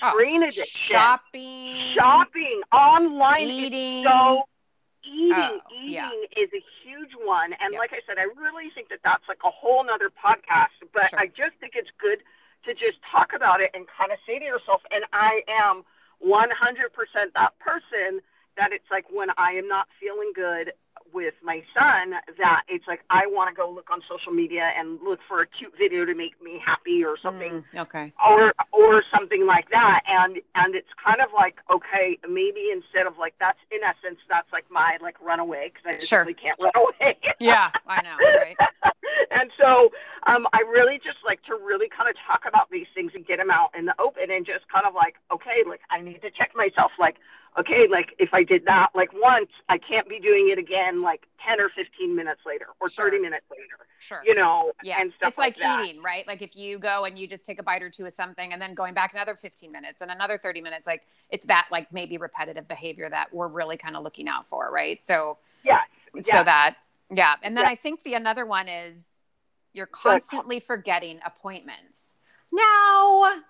oh, 0.03 0.11
screen 0.11 0.43
oh, 0.43 0.49
addiction, 0.49 0.65
shopping, 0.67 1.95
shopping, 1.95 2.61
online, 2.73 3.41
eating. 3.43 4.05
so 4.05 4.45
eating, 5.05 5.33
oh, 5.35 5.61
eating 5.75 5.93
yeah. 5.93 6.11
is 6.37 6.51
a 6.55 6.63
huge 6.83 7.13
one. 7.25 7.53
And 7.61 7.75
like 7.75 7.93
I 7.93 8.01
said, 8.07 8.19
I 8.19 8.31
really 8.41 8.71
think 8.75 8.89
that 8.91 9.01
that's 9.05 9.25
like 9.29 9.41
a 9.45 9.51
whole 9.51 9.85
nother 9.85 10.11
podcast. 10.11 10.75
But 10.95 11.11
sure. 11.11 11.19
I 11.19 11.27
just 11.27 11.59
think 11.61 11.73
it's 11.75 11.91
good 12.01 12.19
to 12.65 12.75
just 12.75 12.99
talk 13.11 13.33
about 13.35 13.61
it 13.61 13.71
and 13.75 13.87
kind 13.87 14.13
of 14.13 14.19
say 14.27 14.39
to 14.39 14.45
yourself, 14.45 14.83
and 14.91 15.05
I 15.13 15.43
am 15.49 15.85
100% 16.25 16.49
that 17.35 17.59
person 17.59 18.21
that 18.57 18.73
it's 18.73 18.87
like 18.91 19.05
when 19.13 19.29
I 19.37 19.53
am 19.53 19.69
not 19.69 19.87
feeling 20.01 20.33
good 20.35 20.73
with 21.13 21.35
my 21.43 21.63
son 21.73 22.15
that 22.39 22.63
it's 22.69 22.87
like 22.89 23.01
I 23.11 23.27
want 23.27 23.55
to 23.55 23.55
go 23.55 23.71
look 23.71 23.91
on 23.91 24.01
social 24.09 24.33
media 24.33 24.71
and 24.77 24.99
look 25.05 25.21
for 25.29 25.41
a 25.43 25.47
cute 25.47 25.73
video 25.79 26.05
to 26.05 26.15
make 26.15 26.41
me 26.43 26.61
happy 26.65 27.05
or 27.05 27.17
something. 27.23 27.65
Mm, 27.75 27.81
okay. 27.83 28.13
Or 28.27 28.53
or 28.73 29.03
something 29.15 29.47
like 29.47 29.71
that. 29.71 30.01
And 30.09 30.39
and 30.55 30.75
it's 30.75 30.89
kind 31.03 31.21
of 31.21 31.29
like 31.35 31.57
okay, 31.73 32.19
maybe 32.29 32.69
instead 32.73 33.07
of 33.07 33.19
like 33.19 33.35
that's 33.39 33.59
in 33.71 33.81
essence 33.85 34.21
that's 34.29 34.51
like 34.53 34.65
my 34.71 34.97
like 35.01 35.21
runaway 35.21 35.71
because 35.73 35.85
I 35.87 35.93
just 35.99 36.09
Sure. 36.09 36.21
really 36.21 36.35
can't 36.35 36.59
run 36.61 36.73
away. 36.77 37.17
Yeah, 37.39 37.71
I 37.87 38.03
know, 38.03 38.17
right? 38.19 38.57
and 39.31 39.51
so 39.59 39.91
um, 40.27 40.47
I 40.53 40.61
really 40.61 40.99
just 41.03 41.19
like 41.25 41.43
to 41.45 41.55
really 41.55 41.89
kind 41.89 42.09
of 42.09 42.17
talk 42.27 42.43
about 42.47 42.71
these 42.71 42.87
things 42.95 43.13
and 43.15 43.27
get 43.27 43.39
them 43.39 43.51
out 43.51 43.71
in 43.77 43.85
the 43.87 43.95
open 44.01 44.31
and 44.31 44.45
just 44.47 44.69
kind 44.73 44.87
of 44.87 44.95
like, 44.95 45.17
okay, 45.33 45.63
like 45.69 45.81
I 45.91 46.01
need 46.01 46.23
to 46.23 46.31
check 46.31 46.53
myself. 46.57 46.93
Like, 46.99 47.17
okay, 47.59 47.87
like 47.91 48.15
if 48.19 48.31
I 48.33 48.43
did 48.43 48.65
that 48.67 48.89
like 48.95 49.11
once, 49.15 49.51
I 49.69 49.79
can't 49.79 50.09
be 50.09 50.19
doing 50.21 50.51
it 50.51 50.59
again 50.59 51.03
like 51.03 51.27
10 51.47 51.61
or 51.61 51.69
15 51.71 52.15
minutes 52.15 52.41
later 52.47 52.67
or 52.81 52.89
Sure. 52.89 53.07
30 53.07 53.21
minutes 53.21 53.47
later, 53.51 53.87
Sure. 53.99 54.21
you 54.25 54.35
know, 54.35 54.73
Yeah, 54.83 55.01
and 55.01 55.13
stuff 55.17 55.31
it's 55.31 55.39
like, 55.39 55.57
that. 55.59 55.85
eating, 55.85 56.03
right? 56.03 56.27
Like 56.27 56.43
if 56.43 56.55
you 56.57 56.79
go 56.79 57.05
and 57.05 57.19
you 57.19 57.27
just 57.27 57.47
take 57.47 57.59
a 57.59 57.63
bite 57.63 57.83
or 57.83 57.91
two 57.91 58.05
of 58.07 58.13
something 58.13 58.53
and 58.53 58.61
then 58.61 58.75
going 58.75 58.95
back 58.95 59.13
another 59.15 59.35
15 59.37 59.73
minutes 59.73 60.01
and 60.03 60.11
another 60.11 60.39
30 60.39 60.61
minutes, 60.61 60.87
like 60.87 61.03
it's 61.31 61.47
that 61.47 61.69
like 61.71 61.93
maybe 61.93 62.19
repetitive 62.19 62.69
behavior 62.69 63.09
that 63.09 63.33
we're 63.33 63.49
really 63.49 63.77
kind 63.77 63.97
of 63.97 64.03
looking 64.03 64.29
out 64.29 64.49
for, 64.49 64.71
right? 64.71 65.03
So, 65.03 65.39
Yeah. 65.63 65.81
so 66.21 66.39
Yeah. 66.39 66.43
that, 66.43 66.77
yeah. 67.11 67.37
And 67.43 67.57
then 67.57 67.65
Yeah. 67.65 67.71
I 67.71 67.75
think 67.75 68.03
the 68.03 68.15
another 68.15 68.45
one 68.45 68.69
is 68.69 69.05
you're 69.77 69.87
constantly 69.87 70.59
forgetting 70.59 71.21
appointments. 71.25 72.15
Now, 72.53 73.43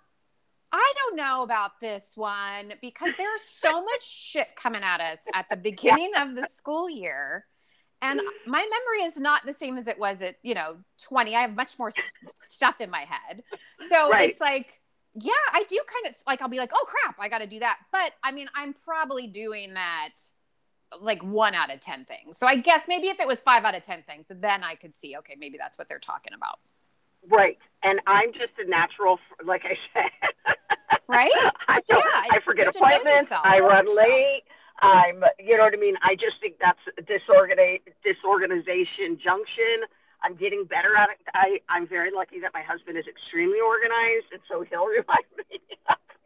I 0.73 0.93
don't 0.97 1.17
know 1.17 1.43
about 1.43 1.81
this 1.81 2.13
one 2.17 2.75
because 2.83 3.13
there's 3.17 3.43
so 3.43 3.83
much 3.85 4.03
shit 4.07 4.49
coming 4.57 4.83
at 4.83 5.01
us 5.01 5.21
at 5.33 5.49
the 5.49 5.57
beginning 5.57 6.13
of 6.17 6.35
the 6.35 6.49
school 6.49 6.91
year. 6.91 7.47
And 8.03 8.21
mm. 8.21 8.25
my 8.47 8.59
memory 8.59 9.07
is 9.07 9.17
not 9.17 9.47
the 9.47 9.53
same 9.53 9.79
as 9.79 9.87
it 9.87 9.99
was 9.99 10.21
at, 10.21 10.37
you 10.43 10.55
know, 10.55 10.77
20. 11.03 11.35
I 11.35 11.41
have 11.43 11.55
much 11.55 11.79
more 11.79 11.91
stuff 12.49 12.81
in 12.81 12.91
my 12.91 13.07
head. 13.09 13.43
So 13.89 14.11
Right. 14.11 14.29
it's 14.29 14.41
like, 14.41 14.75
yeah, 15.15 15.33
I 15.53 15.63
do 15.63 15.81
kind 15.87 16.13
of 16.13 16.15
like, 16.27 16.43
I'll 16.43 16.49
be 16.49 16.59
like, 16.59 16.73
oh 16.75 16.85
crap, 16.87 17.17
I 17.19 17.29
got 17.29 17.39
to 17.39 17.47
do 17.47 17.61
that. 17.61 17.79
But 17.91 18.13
I 18.23 18.33
mean, 18.33 18.49
I'm 18.55 18.75
probably 18.75 19.29
doing 19.29 19.75
that 19.75 20.11
like 21.01 21.23
one 21.23 21.55
out 21.55 21.73
of 21.73 21.81
10 21.81 22.05
things. 22.05 22.39
So 22.39 22.47
I 22.47 22.57
guess 22.57 22.87
maybe 22.89 23.09
if 23.09 23.21
it 23.21 23.27
was 23.27 23.41
five 23.41 23.65
out 23.65 23.75
of 23.75 23.83
10 23.83 24.03
things, 24.03 24.27
then 24.29 24.65
I 24.65 24.75
could 24.75 24.95
see, 24.95 25.17
okay, 25.19 25.37
maybe 25.39 25.59
that's 25.59 25.79
what 25.79 25.89
they're 25.89 25.99
talking 25.99 26.33
about. 26.35 26.59
Right. 27.29 27.59
And 27.83 28.01
I'm 28.07 28.33
just 28.33 28.53
a 28.59 28.69
natural, 28.69 29.19
like 29.45 29.63
I 29.65 29.77
said. 29.93 30.57
Right? 31.09 31.33
I, 31.69 31.81
Yeah, 31.89 31.97
I 31.99 32.41
forget 32.45 32.67
have 32.67 32.75
to 32.75 32.81
know 32.81 32.87
appointments. 32.87 33.33
I 33.33 33.61
run 33.61 33.97
late. 33.97 34.43
I'm, 34.81 35.25
you 35.39 35.57
know 35.57 35.65
what 35.65 35.73
I 35.73 35.79
mean? 35.79 35.97
I 36.03 36.15
just 36.15 36.41
think 36.41 36.57
that's 36.61 36.79
disorganiz- 37.09 37.81
disorganization 38.05 39.19
junction. 39.23 39.89
I'm 40.23 40.35
getting 40.35 40.65
better 40.65 40.97
at 40.97 41.11
it. 41.11 41.19
I, 41.35 41.61
I'm 41.69 41.87
very 41.87 42.11
lucky 42.11 42.41
that 42.41 42.53
my 42.53 42.63
husband 42.63 42.99
is 42.99 43.05
extremely 43.07 43.61
organized, 43.61 44.33
and 44.33 44.41
so 44.49 44.63
he'll 44.63 44.87
remind 45.01 45.31
me. 45.39 45.61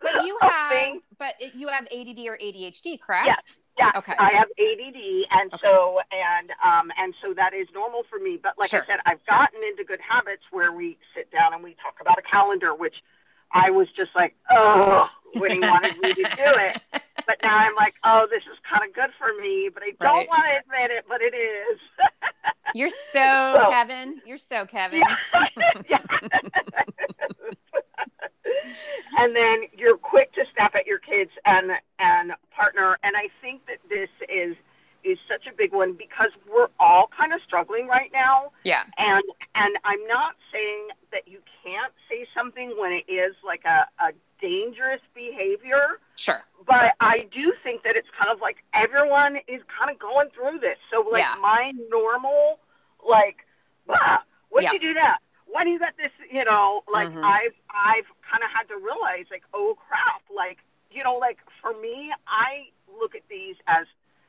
But 0.00 0.24
you 0.26 0.38
have, 0.40 0.94
but 1.18 1.34
it- 1.40 1.54
you 1.54 1.68
have 1.68 1.86
ADD 1.92 2.28
or 2.28 2.36
ADHD, 2.38 2.98
correct? 3.00 3.26
Yes. 3.26 3.56
Yeah, 3.78 3.92
Okay. 3.96 4.14
I 4.18 4.30
have 4.32 4.48
ADD, 4.58 5.26
and 5.30 5.52
Okay. 5.54 5.66
so 5.66 6.00
and 6.12 6.50
um 6.64 6.90
and 6.98 7.14
so 7.22 7.32
that 7.34 7.54
is 7.54 7.66
normal 7.72 8.02
for 8.10 8.18
me. 8.18 8.36
But 8.42 8.58
like 8.58 8.70
Sure. 8.70 8.82
I 8.82 8.86
said, 8.86 9.00
I've 9.06 9.24
gotten 9.26 9.62
into 9.64 9.84
good 9.84 10.00
habits 10.00 10.42
where 10.50 10.72
we 10.72 10.98
sit 11.14 11.30
down 11.30 11.54
and 11.54 11.62
we 11.62 11.74
talk 11.82 11.96
about 12.00 12.18
a 12.18 12.22
calendar, 12.22 12.74
which 12.74 12.96
I 13.52 13.70
was 13.70 13.88
just 13.96 14.10
like, 14.14 14.34
oh, 14.50 15.08
when 15.34 15.50
he 15.52 15.58
wanted 15.60 15.98
me 15.98 16.12
to 16.14 16.22
do 16.22 16.30
it. 16.46 16.82
But 17.26 17.36
now 17.44 17.58
I'm 17.58 17.76
like, 17.76 17.94
oh, 18.02 18.26
this 18.28 18.42
is 18.50 18.58
kind 18.68 18.82
of 18.88 18.92
good 18.92 19.10
for 19.16 19.32
me, 19.40 19.68
but 19.72 19.84
I 19.84 19.90
don't 20.00 20.16
Right. 20.16 20.28
want 20.28 20.42
to 20.46 20.58
admit 20.58 20.90
it, 20.90 21.04
but 21.08 21.20
it 21.22 21.32
is. 21.32 21.78
You're 22.74 22.90
so 23.12 23.54
So- 23.56 23.70
Kevin. 23.70 24.20
You're 24.26 24.38
so 24.38 24.66
Kevin. 24.66 25.04
Yeah. 25.88 25.98
and 29.20 29.36
then 29.36 29.62
you're 29.76 29.96
quick 29.98 30.32
to 30.32 30.44
snap 30.54 30.74
at 30.74 30.86
your 30.86 30.98
kids 30.98 31.30
and 31.44 31.70
and 31.98 32.32
partner 32.56 32.98
and 33.02 33.16
i 33.16 33.28
think 33.42 33.64
that 33.66 33.78
this 33.88 34.08
is 34.28 34.56
is 35.02 35.18
such 35.28 35.46
a 35.46 35.54
big 35.56 35.72
one 35.72 35.92
because 35.94 36.30
we're 36.52 36.68
all 36.78 37.08
kind 37.16 37.32
of 37.32 37.40
struggling 37.46 37.86
right 37.86 38.10
now 38.12 38.50
Yeah. 38.64 38.82
and 38.98 39.22
and 39.54 39.76
i'm 39.84 40.04
not 40.06 40.34
saying 40.52 40.88
that 41.12 41.26
you 41.28 41.38
can't 41.64 41.92
say 42.08 42.26
something 42.34 42.74
when 42.78 42.92
it 42.92 43.10
is 43.10 43.34
like 43.44 43.64
a, 43.64 43.86
a 44.02 44.12
dangerous 44.40 45.00
behavior 45.14 46.00
Sure. 46.16 46.42
but 46.66 46.94
I 47.00 47.26
do 47.32 47.52
think 47.62 47.82
that 47.84 47.96
it's 47.96 48.08
kind 48.18 48.30
of 48.30 48.40
like 48.40 48.58
everyone 48.74 49.36
is 49.48 49.62
kind 49.78 49.90
of 49.90 49.98
going 49.98 50.28
through 50.34 50.58
this. 50.60 50.76
So 50.92 51.06
like 51.10 51.22
Yeah. 51.22 51.34
my 51.40 51.72
normal, 51.88 52.58
like, 53.06 53.38
ah, 53.88 54.22
what 54.50 54.62
Yeah. 54.62 54.72
you 54.74 54.80
do 54.80 54.92
that? 54.94 55.18
Do 55.62 55.68
you 55.70 55.78
got 55.78 55.96
this? 55.96 56.10
You 56.30 56.44
know, 56.44 56.82
like 56.92 57.08
Mhm. 57.10 57.22
I've 57.24 57.54
I've 57.70 58.06
kind 58.30 58.42
of 58.42 58.50
had 58.50 58.66
to 58.68 58.76
realize 58.78 59.26
like, 59.30 59.44
oh 59.52 59.76
crap, 59.86 60.22
like 60.34 60.58
you 60.90 61.04
know, 61.04 61.16
like 61.16 61.38
for 61.60 61.72
me, 61.74 62.12
I 62.26 62.70
look 62.98 63.14
at 63.14 63.22
these 63.28 63.56
as 63.66 63.86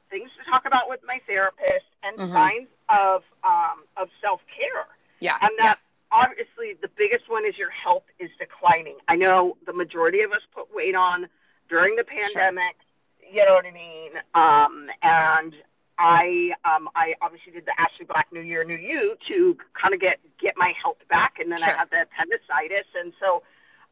things 0.09 0.29
to 0.37 0.43
talk 0.51 0.65
about 0.65 0.89
with 0.89 0.99
my 1.05 1.19
therapist 1.25 1.85
and 2.03 2.17
Mhm. 2.17 2.33
signs 2.33 2.67
of 2.89 3.23
um, 3.43 3.81
of 3.97 4.09
self 4.19 4.45
care. 4.47 4.87
Yeah. 5.19 5.37
And 5.41 5.51
yeah. 5.57 5.63
that 5.65 5.79
obviously 6.11 6.73
the 6.81 6.89
biggest 6.89 7.29
one 7.29 7.45
is 7.45 7.57
your 7.57 7.69
health 7.71 8.03
is 8.19 8.29
declining. 8.37 8.97
I 9.07 9.15
know 9.15 9.57
the 9.65 9.73
majority 9.73 10.21
of 10.21 10.31
us 10.33 10.41
put 10.53 10.73
weight 10.73 10.95
on 10.95 11.29
during 11.69 11.95
the 11.95 12.03
pandemic. 12.03 12.75
Sure. 13.21 13.31
You 13.31 13.45
know 13.45 13.53
what 13.53 13.65
I 13.65 13.71
mean? 13.71 14.11
Um, 14.35 14.89
and 15.01 15.55
I 16.01 16.51
um, 16.65 16.89
I 16.95 17.13
obviously 17.21 17.51
did 17.53 17.65
the 17.65 17.79
Ashley 17.79 18.05
Black 18.05 18.27
New 18.33 18.41
Year, 18.41 18.63
New 18.63 18.75
You 18.75 19.15
to 19.27 19.55
kind 19.79 19.93
of 19.93 19.99
get 19.99 20.19
get 20.41 20.55
my 20.57 20.73
health 20.81 20.97
back, 21.09 21.35
and 21.39 21.51
then 21.51 21.59
Sure. 21.59 21.69
I 21.69 21.77
had 21.77 21.89
the 21.91 22.01
appendicitis, 22.01 22.87
and 22.99 23.13
so 23.19 23.43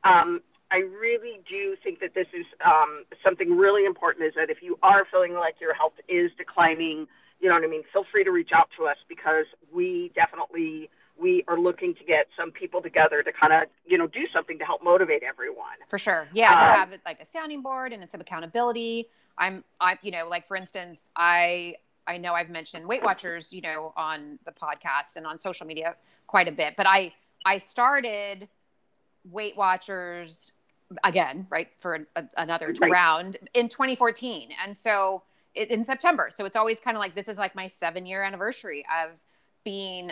um, 0.04 0.42
I 0.72 0.78
really 0.78 1.40
do 1.48 1.76
think 1.84 2.00
that 2.00 2.14
this 2.16 2.28
is 2.34 2.46
um, 2.66 3.06
something 3.24 3.56
really 3.56 3.86
important. 3.86 4.26
Is 4.26 4.34
that 4.36 4.50
if 4.50 4.64
you 4.64 4.80
are 4.82 5.06
feeling 5.12 5.34
like 5.36 5.56
your 5.62 5.74
health 5.76 5.94
is 6.08 6.32
declining, 6.38 7.08
you 7.40 7.48
know 7.48 7.56
what 7.56 7.64
I 7.64 7.68
mean, 7.68 7.84
feel 7.94 8.06
free 8.12 8.24
to 8.24 8.32
reach 8.32 8.52
out 8.54 8.70
to 8.78 8.88
us 8.88 8.98
because 9.08 9.46
we 9.72 10.12
definitely 10.16 10.90
we 11.22 11.44
are 11.48 11.60
looking 11.60 11.94
to 11.96 12.04
get 12.06 12.28
some 12.36 12.50
people 12.50 12.82
together 12.82 13.22
to 13.22 13.32
kind 13.32 13.54
of 13.54 13.64
you 13.86 13.98
know 14.00 14.08
do 14.08 14.26
something 14.34 14.58
to 14.58 14.66
help 14.66 14.84
motivate 14.84 15.22
everyone. 15.22 15.78
For 15.90 16.00
sure. 16.00 16.28
Yeah. 16.34 16.50
to 16.56 16.56
Um, 16.70 16.76
have 16.76 16.92
it 16.94 17.02
like 17.06 17.20
a 17.20 17.26
sounding 17.26 17.62
board 17.62 17.94
and 17.94 18.02
it's 18.02 18.12
some 18.12 18.22
accountability. 18.22 19.10
I'm, 19.38 19.64
I, 19.80 19.98
you 20.02 20.12
know, 20.12 20.28
like 20.28 20.48
for 20.50 20.58
instance, 20.58 21.10
I, 21.16 21.76
I 22.10 22.18
know 22.18 22.34
I've 22.34 22.50
mentioned 22.50 22.86
Weight 22.86 23.04
Watchers, 23.04 23.54
you 23.54 23.62
know, 23.62 23.94
on 23.96 24.40
the 24.46 24.52
podcast 24.52 25.16
and 25.16 25.26
on 25.28 25.38
social 25.38 25.66
media 25.68 25.96
quite 26.28 26.48
a 26.48 26.52
bit, 26.52 26.74
but 26.76 26.88
I, 26.88 27.14
I 27.46 27.60
started 27.60 28.48
Weight 29.24 29.56
Watchers 29.56 30.52
again, 31.04 31.46
right, 31.50 31.68
for 31.78 32.08
a, 32.16 32.24
another 32.38 32.74
Right. 32.82 32.92
round 32.92 33.38
in 33.54 33.70
2014. 33.70 34.50
And 34.66 34.76
so 34.76 35.22
it, 35.54 35.70
in 35.70 35.84
September. 35.84 36.30
So 36.34 36.46
it's 36.46 36.56
always 36.56 36.80
kind 36.80 36.98
of 36.98 37.02
like 37.02 37.16
this 37.16 37.28
is 37.28 37.38
like 37.38 37.56
my 37.56 37.68
seven 37.68 38.06
year 38.06 38.24
anniversary 38.24 38.86
of 39.04 39.12
being 39.64 40.12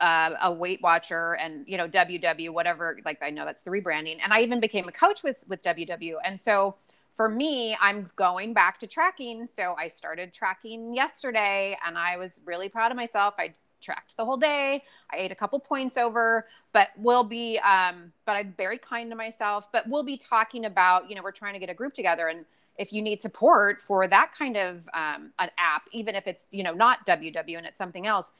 uh, 0.00 0.34
a 0.42 0.52
Weight 0.52 0.82
Watcher 0.82 1.36
and 1.36 1.64
you 1.66 1.78
know 1.78 1.88
WW 1.88 2.50
whatever. 2.50 2.98
Like 3.04 3.22
I 3.22 3.30
know 3.30 3.44
that's 3.44 3.62
the 3.62 3.70
rebranding, 3.70 4.18
and 4.22 4.32
I 4.32 4.40
even 4.42 4.60
became 4.60 4.88
a 4.88 4.92
coach 4.92 5.22
with 5.22 5.42
with 5.48 5.62
WW. 5.62 6.16
And 6.24 6.38
so 6.38 6.76
for 7.20 7.28
me, 7.28 7.76
I'm 7.82 8.08
going 8.16 8.54
back 8.54 8.78
to 8.78 8.86
tracking. 8.86 9.46
So 9.46 9.74
I 9.78 9.88
started 9.88 10.32
tracking 10.32 10.94
yesterday, 10.94 11.76
and 11.86 11.98
I 11.98 12.16
was 12.16 12.40
really 12.46 12.70
proud 12.70 12.90
of 12.90 12.96
myself. 12.96 13.34
I 13.38 13.52
tracked 13.82 14.16
the 14.16 14.24
whole 14.24 14.38
day. 14.38 14.82
I 15.12 15.16
ate 15.18 15.30
a 15.30 15.34
couple 15.34 15.58
points 15.58 15.98
over, 15.98 16.46
but 16.72 16.88
we'll 16.96 17.24
be. 17.24 17.58
Um, 17.58 18.14
but 18.24 18.36
I'm 18.36 18.54
very 18.56 18.78
kind 18.78 19.10
to 19.10 19.16
myself. 19.16 19.70
But 19.70 19.86
we'll 19.86 20.02
be 20.02 20.16
talking 20.16 20.64
about. 20.64 21.10
You 21.10 21.14
know, 21.14 21.20
we're 21.22 21.30
trying 21.30 21.52
to 21.52 21.60
get 21.60 21.68
a 21.68 21.74
group 21.74 21.92
together 21.92 22.28
and 22.28 22.46
if 22.78 22.90
you 22.90 23.02
need 23.02 23.20
support 23.20 23.82
for 23.82 24.08
that 24.08 24.32
kind 24.32 24.56
of 24.56 24.88
um, 24.94 25.30
an 25.38 25.50
app, 25.58 25.82
even 25.92 26.14
if 26.14 26.26
it's 26.26 26.46
you 26.50 26.62
know 26.62 26.72
not 26.72 27.04
WW 27.04 27.58
and 27.58 27.66
it's 27.66 27.76
something 27.76 28.06
else, 28.06 28.32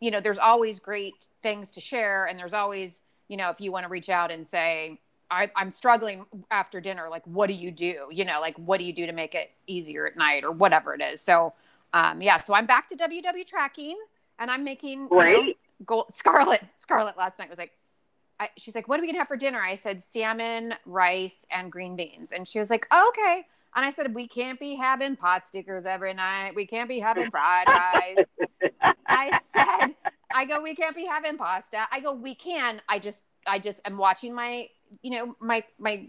you 0.00 0.10
know, 0.10 0.20
there's 0.20 0.38
always 0.38 0.80
great 0.80 1.28
things 1.42 1.70
to 1.70 1.80
share, 1.80 2.26
and 2.26 2.38
there's 2.38 2.52
always 2.52 3.00
you 3.28 3.38
know 3.38 3.48
if 3.48 3.58
you 3.58 3.72
want 3.72 3.84
to 3.84 3.88
reach 3.88 4.10
out 4.10 4.30
and 4.30 4.46
say. 4.46 5.00
I, 5.30 5.50
I'm 5.56 5.70
struggling 5.70 6.24
after 6.50 6.80
dinner. 6.80 7.08
Like, 7.10 7.26
what 7.26 7.48
do 7.48 7.54
you 7.54 7.70
do? 7.70 8.06
You 8.10 8.24
know, 8.24 8.40
like, 8.40 8.56
what 8.56 8.78
do 8.78 8.84
you 8.84 8.92
do 8.92 9.06
to 9.06 9.12
make 9.12 9.34
it 9.34 9.50
easier 9.66 10.06
at 10.06 10.16
night 10.16 10.44
or 10.44 10.52
whatever 10.52 10.94
it 10.94 11.02
is? 11.02 11.20
So, 11.20 11.52
um, 11.92 12.22
yeah, 12.22 12.36
so 12.36 12.54
I'm 12.54 12.66
back 12.66 12.88
to 12.88 12.96
WW 12.96 13.46
tracking 13.46 13.98
and 14.38 14.50
I'm 14.50 14.64
making 14.64 15.08
you 15.10 15.18
know, 15.18 15.52
gold. 15.84 16.06
Scarlett, 16.10 16.64
Scarlett 16.76 17.16
last 17.16 17.38
night 17.38 17.48
was 17.48 17.58
like, 17.58 17.72
I, 18.40 18.50
she's 18.56 18.74
like, 18.74 18.88
what 18.88 18.98
are 18.98 19.02
we 19.02 19.08
gonna 19.08 19.18
have 19.18 19.28
for 19.28 19.36
dinner? 19.36 19.58
I 19.58 19.74
said 19.74 20.02
salmon, 20.02 20.74
rice, 20.86 21.44
and 21.50 21.72
green 21.72 21.96
beans, 21.96 22.30
and 22.30 22.46
she 22.46 22.58
was 22.58 22.70
like, 22.70 22.86
oh, 22.90 23.12
okay. 23.16 23.44
And 23.74 23.84
I 23.84 23.90
said, 23.90 24.14
we 24.14 24.26
can't 24.26 24.58
be 24.58 24.76
having 24.76 25.16
pot 25.16 25.44
stickers 25.44 25.86
every 25.86 26.14
night. 26.14 26.54
We 26.54 26.66
can't 26.66 26.88
be 26.88 27.00
having 27.00 27.30
fried 27.30 27.66
rice. 27.68 28.26
I 29.06 29.40
said, 29.52 29.94
I 30.32 30.44
go, 30.46 30.60
we 30.62 30.74
can't 30.74 30.96
be 30.96 31.04
having 31.04 31.36
pasta. 31.36 31.86
I 31.92 32.00
go, 32.00 32.12
we 32.12 32.34
can. 32.34 32.80
I 32.88 32.98
just, 32.98 33.24
I 33.48 33.58
just 33.58 33.80
am 33.84 33.96
watching 33.96 34.34
my, 34.34 34.68
you 35.02 35.10
know, 35.10 35.36
my 35.40 35.64
my 35.78 36.08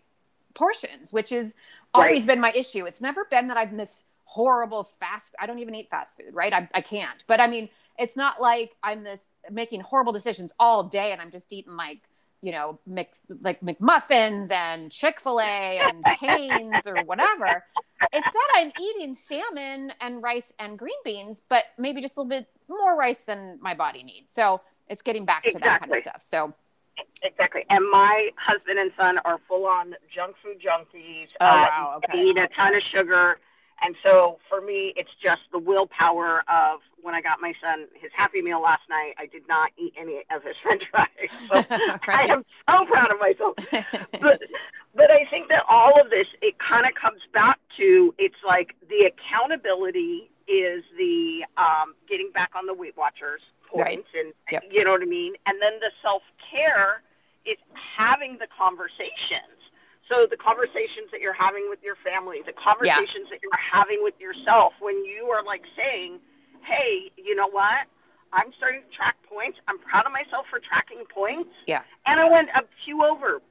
portions, 0.53 1.13
which 1.13 1.31
is 1.31 1.53
always 1.93 2.25
Right. 2.25 2.27
been 2.27 2.39
my 2.39 2.51
issue. 2.53 2.85
It's 2.85 3.01
never 3.01 3.25
been 3.25 3.47
that 3.49 3.57
I've 3.57 3.73
missed 3.73 4.05
horrible 4.25 4.83
fast 4.99 5.33
I 5.39 5.47
don't 5.47 5.59
even 5.59 5.73
eat 5.75 5.89
fast 5.89 6.17
food, 6.17 6.33
right? 6.33 6.53
I, 6.53 6.69
I 6.73 6.81
can't. 6.81 7.23
But 7.27 7.39
I 7.41 7.47
mean, 7.47 7.69
it's 7.97 8.15
not 8.15 8.41
like 8.41 8.75
I'm 8.83 9.03
this 9.03 9.21
making 9.51 9.81
horrible 9.81 10.13
decisions 10.13 10.53
all 10.59 10.83
day 10.83 11.11
and 11.11 11.21
I'm 11.21 11.31
just 11.31 11.51
eating 11.53 11.75
like 11.75 11.99
you 12.41 12.53
know, 12.53 12.79
mix 12.87 13.19
like 13.41 13.59
McMuffins 13.61 14.49
and 14.49 14.91
Chick 14.91 15.19
fil 15.19 15.41
A 15.41 15.43
and 15.43 16.09
Canes 16.09 16.87
or 16.87 17.01
whatever. 17.01 17.63
It's 18.13 18.31
that 18.31 18.47
I'm 18.55 18.71
eating 18.77 19.13
salmon 19.13 19.93
and 20.01 20.23
rice 20.23 20.53
and 20.57 20.79
green 20.79 20.97
beans, 21.03 21.41
but 21.47 21.65
maybe 21.77 22.01
just 22.01 22.17
a 22.17 22.21
little 22.21 22.29
bit 22.29 22.47
more 22.69 22.95
rice 22.95 23.19
than 23.21 23.59
my 23.61 23.73
body 23.73 24.03
needs. 24.03 24.33
So 24.33 24.61
it's 24.87 25.01
getting 25.01 25.25
back 25.25 25.49
to 25.49 25.59
that 25.59 25.75
kind 25.77 25.91
of 25.91 25.97
stuff. 25.97 26.21
So 26.21 26.53
exactly. 27.23 27.65
And 27.69 27.89
my 27.89 28.29
husband 28.37 28.79
and 28.79 28.91
son 28.97 29.17
are 29.25 29.39
full 29.47 29.65
on 29.65 29.95
junk 30.13 30.35
food 30.43 30.61
junkies. 30.61 31.33
Oh, 31.39 31.45
uh, 31.45 31.55
wow. 31.55 31.93
Okay. 31.97 32.17
They 32.17 32.23
eat 32.29 32.37
a 32.37 32.47
ton 32.55 32.75
of 32.75 32.81
sugar. 32.91 33.37
And 33.81 33.95
so 34.03 34.39
for 34.49 34.61
me, 34.61 34.93
it's 34.97 35.11
just 35.23 35.41
the 35.51 35.59
willpower 35.59 36.43
of 36.49 36.81
when 37.01 37.15
I 37.15 37.21
got 37.21 37.39
my 37.39 37.53
son 37.61 37.87
his 37.93 38.11
Happy 38.15 38.41
Meal 38.41 38.61
last 38.61 38.81
night, 38.89 39.13
I 39.17 39.25
did 39.25 39.47
not 39.47 39.71
eat 39.77 39.93
any 39.97 40.21
of 40.31 40.43
his 40.43 40.55
French 40.63 40.83
fries. 40.91 41.07
So 41.47 41.55
right. 42.07 42.29
I 42.29 42.33
am 42.33 42.43
so 42.67 42.85
proud 42.85 43.11
of 43.11 43.19
myself. 43.19 43.55
but 44.19 44.41
but 44.95 45.11
I 45.11 45.25
think 45.29 45.49
that 45.49 45.63
all 45.69 45.99
of 45.99 46.09
this 46.09 46.27
it 46.41 46.55
kind 46.59 46.85
of 46.85 46.93
comes 46.95 47.21
back 47.33 47.59
to 47.77 48.13
it's 48.17 48.41
like 48.45 48.75
the 48.89 49.09
accountability 49.11 50.29
is 50.47 50.83
the 50.97 51.45
um, 51.57 51.93
getting 52.09 52.31
back 52.33 52.51
on 52.55 52.65
the 52.65 52.73
Weight 52.73 52.97
Watchers 52.97 53.41
points, 53.69 54.09
right. 54.13 54.25
and 54.25 54.33
yep. 54.51 54.63
you 54.69 54.83
know 54.83 54.91
what 54.91 55.01
I 55.01 55.09
mean. 55.09 55.33
And 55.45 55.61
then 55.61 55.79
the 55.79 55.91
self 56.01 56.23
care 56.51 57.01
is 57.45 57.57
having 57.73 58.37
the 58.39 58.47
conversations. 58.49 59.57
So 60.09 60.25
the 60.25 60.37
conversations 60.37 61.13
that 61.13 61.21
you're 61.21 61.37
having 61.37 61.69
with 61.69 61.79
your 61.85 61.95
family, 62.01 62.41
the 62.43 62.57
conversations 62.57 63.29
yeah. 63.29 63.37
that 63.37 63.39
you're 63.45 63.61
having 63.61 64.01
with 64.01 64.17
yourself, 64.19 64.73
when 64.81 65.05
you 65.05 65.29
are 65.29 65.45
like 65.45 65.61
saying 65.77 66.19
hey, 66.63 67.11
you 67.17 67.35
know 67.35 67.49
what? 67.49 67.87
I'm 68.31 68.53
starting 68.57 68.81
to 68.81 68.95
track 68.95 69.17
points. 69.27 69.57
I'm 69.67 69.79
proud 69.79 70.05
of 70.05 70.11
myself 70.13 70.45
for 70.49 70.59
tracking 70.59 71.03
points. 71.09 71.49
Yeah. 71.65 71.81
And 72.05 72.19
I 72.19 72.29
went 72.29 72.49
a 72.55 72.61
few 72.85 73.03
over. 73.03 73.41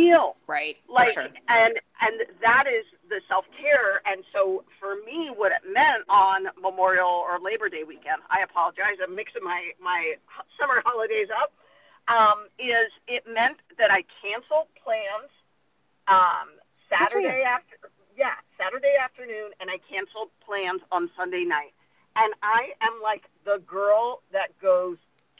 Big 0.00 0.06
deal. 0.06 0.34
Right. 0.46 0.80
Like 0.88 1.12
sure. 1.12 1.28
and 1.48 1.74
and 2.00 2.20
that 2.40 2.64
is 2.66 2.84
the 3.08 3.20
self 3.28 3.44
care. 3.60 4.02
And 4.06 4.24
so 4.32 4.64
for 4.78 4.96
me, 5.04 5.30
what 5.34 5.52
it 5.52 5.62
meant 5.70 6.04
on 6.08 6.46
Memorial 6.60 7.08
or 7.08 7.38
Labor 7.40 7.68
Day 7.68 7.84
weekend, 7.86 8.22
I 8.30 8.42
apologize. 8.42 8.96
I'm 9.02 9.14
mixing 9.14 9.42
my 9.44 9.70
my 9.82 10.14
summer 10.58 10.82
holidays 10.86 11.28
up. 11.30 11.52
Um, 12.08 12.46
is 12.58 12.90
it 13.06 13.24
meant 13.32 13.58
that 13.78 13.90
I 13.90 14.02
canceled 14.20 14.66
plans 14.82 15.30
um, 16.08 16.58
Saturday 16.72 17.42
after 17.42 17.76
yeah 18.16 18.34
Saturday 18.58 18.94
afternoon, 19.02 19.52
and 19.60 19.70
I 19.70 19.78
canceled 19.88 20.30
plans 20.44 20.80
on 20.90 21.10
Sunday 21.16 21.44
night 21.44 21.72
and 22.16 22.34
I 22.42 22.72
am 22.80 23.00
like 23.02 23.24
the 23.44 23.62
girl 23.66 24.22
that 24.32 24.58
goes 24.60 24.96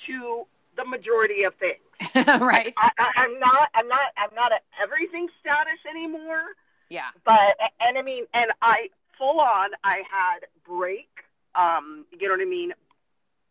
to 0.07 0.47
the 0.77 0.85
majority 0.85 1.45
of 1.45 1.55
things. 1.57 1.83
right. 2.41 2.75
I, 2.77 3.25
am 3.25 3.39
not. 3.39 3.69
I'm 3.75 3.89
not. 3.89 4.13
I'm 4.17 4.35
not 4.35 4.53
at 4.53 4.63
everything 4.83 5.29
status 5.41 5.81
anymore. 5.89 6.57
Yeah. 6.89 7.11
But 7.25 7.57
and 7.81 7.99
I 7.99 8.03
mean, 8.03 8.25
and 8.35 8.51
I 8.63 8.89
full 9.19 9.41
on. 9.41 9.71
I 9.85 10.03
had 10.11 10.47
break. 10.67 11.09
Um, 11.55 12.05
you 12.19 12.29
know 12.29 12.35
what 12.35 12.41
I 12.41 12.49
mean. 12.49 12.73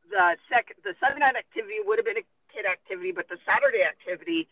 The 0.09 0.35
sec. 0.49 0.75
The 0.83 0.95
Sunday 0.99 1.19
night 1.19 1.35
activity 1.35 1.75
would 1.85 1.99
have 1.99 2.05
been 2.05 2.17
a 2.17 2.27
kid 2.53 2.65
activity, 2.65 3.11
but 3.11 3.29
the 3.29 3.37
Saturday 3.45 3.83
activity. 3.83 4.47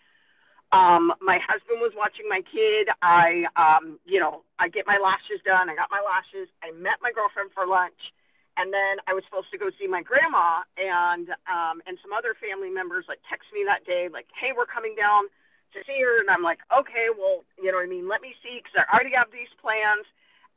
Um, 0.74 1.14
my 1.22 1.40
husband 1.40 1.80
was 1.80 1.94
watching 1.96 2.28
my 2.28 2.44
kid. 2.44 2.90
I, 3.02 3.48
um, 3.56 4.00
you 4.06 4.20
know, 4.20 4.44
I 4.60 4.68
get 4.68 4.86
my 4.86 5.00
lashes 5.02 5.40
done. 5.46 5.70
I 5.70 5.76
got 5.76 5.88
my 5.90 6.04
lashes. 6.04 6.52
I 6.62 6.72
met 6.76 7.00
my 7.02 7.10
girlfriend 7.16 7.52
for 7.56 7.66
lunch 7.66 8.12
and 8.58 8.74
then 8.74 8.98
I 9.08 9.13
was 9.13 9.24
supposed 9.30 9.52
to 9.52 9.58
go 9.58 9.70
see 9.80 9.88
my 9.88 10.02
grandma 10.02 10.65
and 10.78 11.30
um, 11.46 11.82
and 11.86 11.98
some 12.02 12.12
other 12.12 12.34
family 12.36 12.70
members 12.70 13.06
like 13.08 13.20
text 13.30 13.48
me 13.54 13.63
that 13.65 13.86
day 13.86 14.10
like, 14.12 14.26
hey, 14.34 14.52
we're 14.56 14.65
coming 14.65 14.96
down 14.98 15.30
to 15.74 15.80
see 15.86 16.02
her, 16.02 16.20
and 16.20 16.30
I'm 16.30 16.41
like, 16.41 16.60
okay, 16.74 17.08
well, 17.13 17.46
you 17.62 17.72
know 17.72 17.78
what 17.78 17.86
I 17.86 17.89
mean, 17.89 18.08
let 18.10 18.22
me 18.22 18.34
see 18.41 18.58
because 18.58 18.74
I 18.82 18.84
already 18.93 19.15
have 19.15 19.30
these 19.32 19.52
plans. 19.62 20.06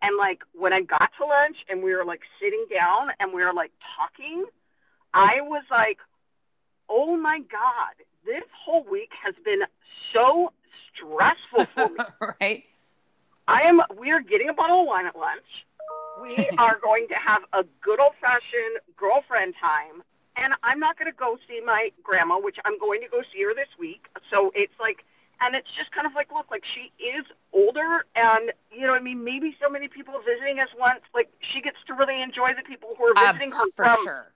And 0.03 0.17
like 0.17 0.41
when 0.57 0.73
I 0.73 0.81
got 0.81 1.11
to 1.21 1.27
lunch 1.27 1.59
and 1.69 1.83
we 1.83 1.95
were 1.95 2.07
like 2.07 2.23
sitting 2.41 2.65
down 2.73 3.13
and 3.21 3.35
we 3.35 3.45
were 3.45 3.53
like 3.53 3.73
talking, 3.97 4.47
I 5.13 5.43
was 5.43 5.65
like, 5.71 5.99
oh 6.89 7.17
my 7.17 7.41
god, 7.53 8.01
this 8.25 8.45
whole 8.65 8.85
week 8.91 9.11
has 9.23 9.35
been 9.45 9.61
so 10.15 10.53
stressful 10.97 11.67
for 11.75 11.93
me. 11.93 12.05
right. 12.41 12.65
I 13.47 13.63
am. 13.63 13.83
We 13.99 14.11
are 14.11 14.21
getting 14.21 14.49
a 14.49 14.55
bottle 14.55 14.81
of 14.83 14.87
wine 14.87 15.07
at 15.07 15.17
lunch 15.17 15.45
we 16.21 16.49
are 16.59 16.79
going 16.83 17.09
to 17.09 17.15
have 17.15 17.43
a 17.53 17.65
good 17.83 18.01
old 18.01 18.15
fashioned 18.21 18.79
girlfriend 18.97 19.55
time. 19.61 20.03
And 20.37 20.55
I'm 20.63 20.79
not 20.79 20.99
going 20.99 21.11
to 21.11 21.17
go 21.17 21.37
see 21.47 21.61
my 21.61 21.91
grandma, 22.03 22.39
which 22.39 22.57
I'm 22.65 22.79
going 22.79 23.01
to 23.03 23.09
go 23.09 23.21
see 23.33 23.43
her 23.43 23.55
this 23.55 23.69
week. 23.79 24.07
So 24.31 24.51
it's 24.55 24.79
like, 24.79 25.05
and 25.41 25.55
it's 25.55 25.69
just 25.77 25.91
kind 25.93 26.07
of 26.07 26.15
like, 26.15 26.31
look, 26.33 26.51
like 26.51 26.65
she 26.75 26.93
is 27.03 27.25
older, 27.53 28.05
and 28.15 28.53
you 28.71 28.87
know, 28.87 28.93
I 28.93 29.01
mean, 29.01 29.25
maybe 29.25 29.57
so 29.61 29.69
many 29.69 29.89
people 29.89 30.15
visiting 30.25 30.61
us 30.61 30.69
once, 30.79 31.01
like 31.15 31.31
she 31.41 31.61
gets 31.61 31.79
to 31.87 31.95
really 31.95 32.23
enjoy 32.23 32.53
the 32.55 32.63
people 32.63 32.95
who 32.97 33.09
are 33.09 33.33
visiting 33.33 33.51
her 33.51 33.65
for 33.75 33.89
from 33.89 34.05
sure. 34.05 34.33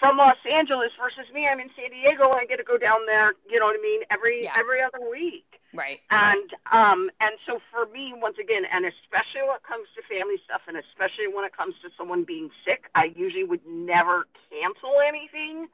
From 0.00 0.16
Los 0.16 0.38
Angeles 0.50 0.90
versus 0.98 1.30
me. 1.32 1.46
I'm 1.46 1.60
in 1.60 1.70
San 1.76 1.90
Diego, 1.90 2.24
and 2.24 2.40
I 2.40 2.46
get 2.46 2.56
to 2.56 2.64
go 2.64 2.78
down 2.78 3.04
there. 3.06 3.34
You 3.48 3.60
know 3.60 3.66
what 3.66 3.76
I 3.78 3.82
mean? 3.82 4.00
Every 4.10 4.44
yeah. 4.44 4.54
every 4.58 4.82
other 4.82 4.98
week. 5.08 5.60
Right. 5.72 6.00
And 6.10 6.50
um 6.72 7.10
and 7.20 7.36
so 7.46 7.60
for 7.70 7.86
me 7.92 8.12
once 8.16 8.38
again 8.38 8.64
and 8.72 8.84
especially 8.84 9.46
when 9.46 9.54
it 9.54 9.62
comes 9.62 9.86
to 9.94 10.02
family 10.02 10.36
stuff 10.44 10.62
and 10.66 10.76
especially 10.76 11.28
when 11.32 11.44
it 11.44 11.56
comes 11.56 11.74
to 11.82 11.90
someone 11.96 12.24
being 12.24 12.50
sick, 12.64 12.90
I 12.96 13.12
usually 13.14 13.44
would 13.44 13.64
never 13.68 14.26
cancel 14.50 14.96
anything. 15.06 15.68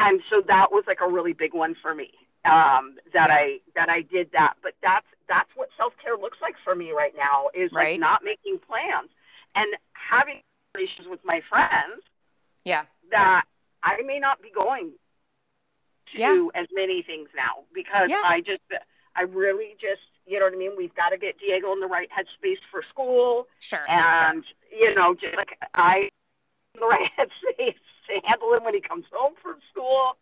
And 0.00 0.20
so 0.28 0.42
that 0.48 0.72
was 0.72 0.84
like 0.86 0.98
a 1.00 1.08
really 1.08 1.32
big 1.32 1.54
one 1.54 1.74
for 1.80 1.94
me. 1.94 2.10
Um 2.44 2.98
that 3.14 3.30
yeah. 3.30 3.34
I 3.34 3.60
that 3.76 3.88
I 3.88 4.02
did 4.02 4.30
that. 4.32 4.54
But 4.62 4.74
that's 4.82 5.06
that's 5.26 5.48
what 5.54 5.70
self-care 5.78 6.16
looks 6.18 6.38
like 6.42 6.56
for 6.62 6.74
me 6.74 6.90
right 6.90 7.14
now 7.16 7.48
is 7.54 7.72
like 7.72 7.98
not 7.98 8.22
making 8.22 8.58
plans 8.58 9.08
and 9.54 9.68
having 9.94 10.40
relations 10.76 11.08
with 11.08 11.20
my 11.24 11.40
friends. 11.48 12.02
Yeah. 12.64 12.84
That 13.10 13.44
I 13.82 14.02
may 14.06 14.18
not 14.18 14.40
be 14.42 14.50
going 14.50 14.92
to 16.12 16.18
yeah. 16.18 16.46
as 16.54 16.66
many 16.72 17.02
things 17.02 17.28
now 17.36 17.64
because 17.72 18.08
yeah. 18.10 18.22
I 18.24 18.40
just 18.40 18.62
I 19.16 19.22
really 19.22 19.76
just, 19.80 20.02
you 20.26 20.38
know 20.38 20.46
what 20.46 20.54
I 20.54 20.56
mean? 20.56 20.72
We've 20.76 20.94
got 20.94 21.10
to 21.10 21.18
get 21.18 21.38
Diego 21.38 21.72
in 21.72 21.80
the 21.80 21.86
right 21.86 22.08
headspace 22.10 22.58
for 22.70 22.82
school. 22.88 23.46
Sure. 23.60 23.88
And, 23.88 24.44
you 24.76 24.94
know, 24.94 25.14
just 25.14 25.36
like 25.36 25.56
I, 25.74 26.08
in 26.74 26.80
the 26.80 26.86
right 26.86 27.10
headspace 27.18 27.74
to 28.08 28.20
handle 28.24 28.52
him 28.54 28.64
when 28.64 28.74
he 28.74 28.80
comes 28.80 29.04
home 29.12 29.34
from 29.40 29.56
school. 29.70 30.16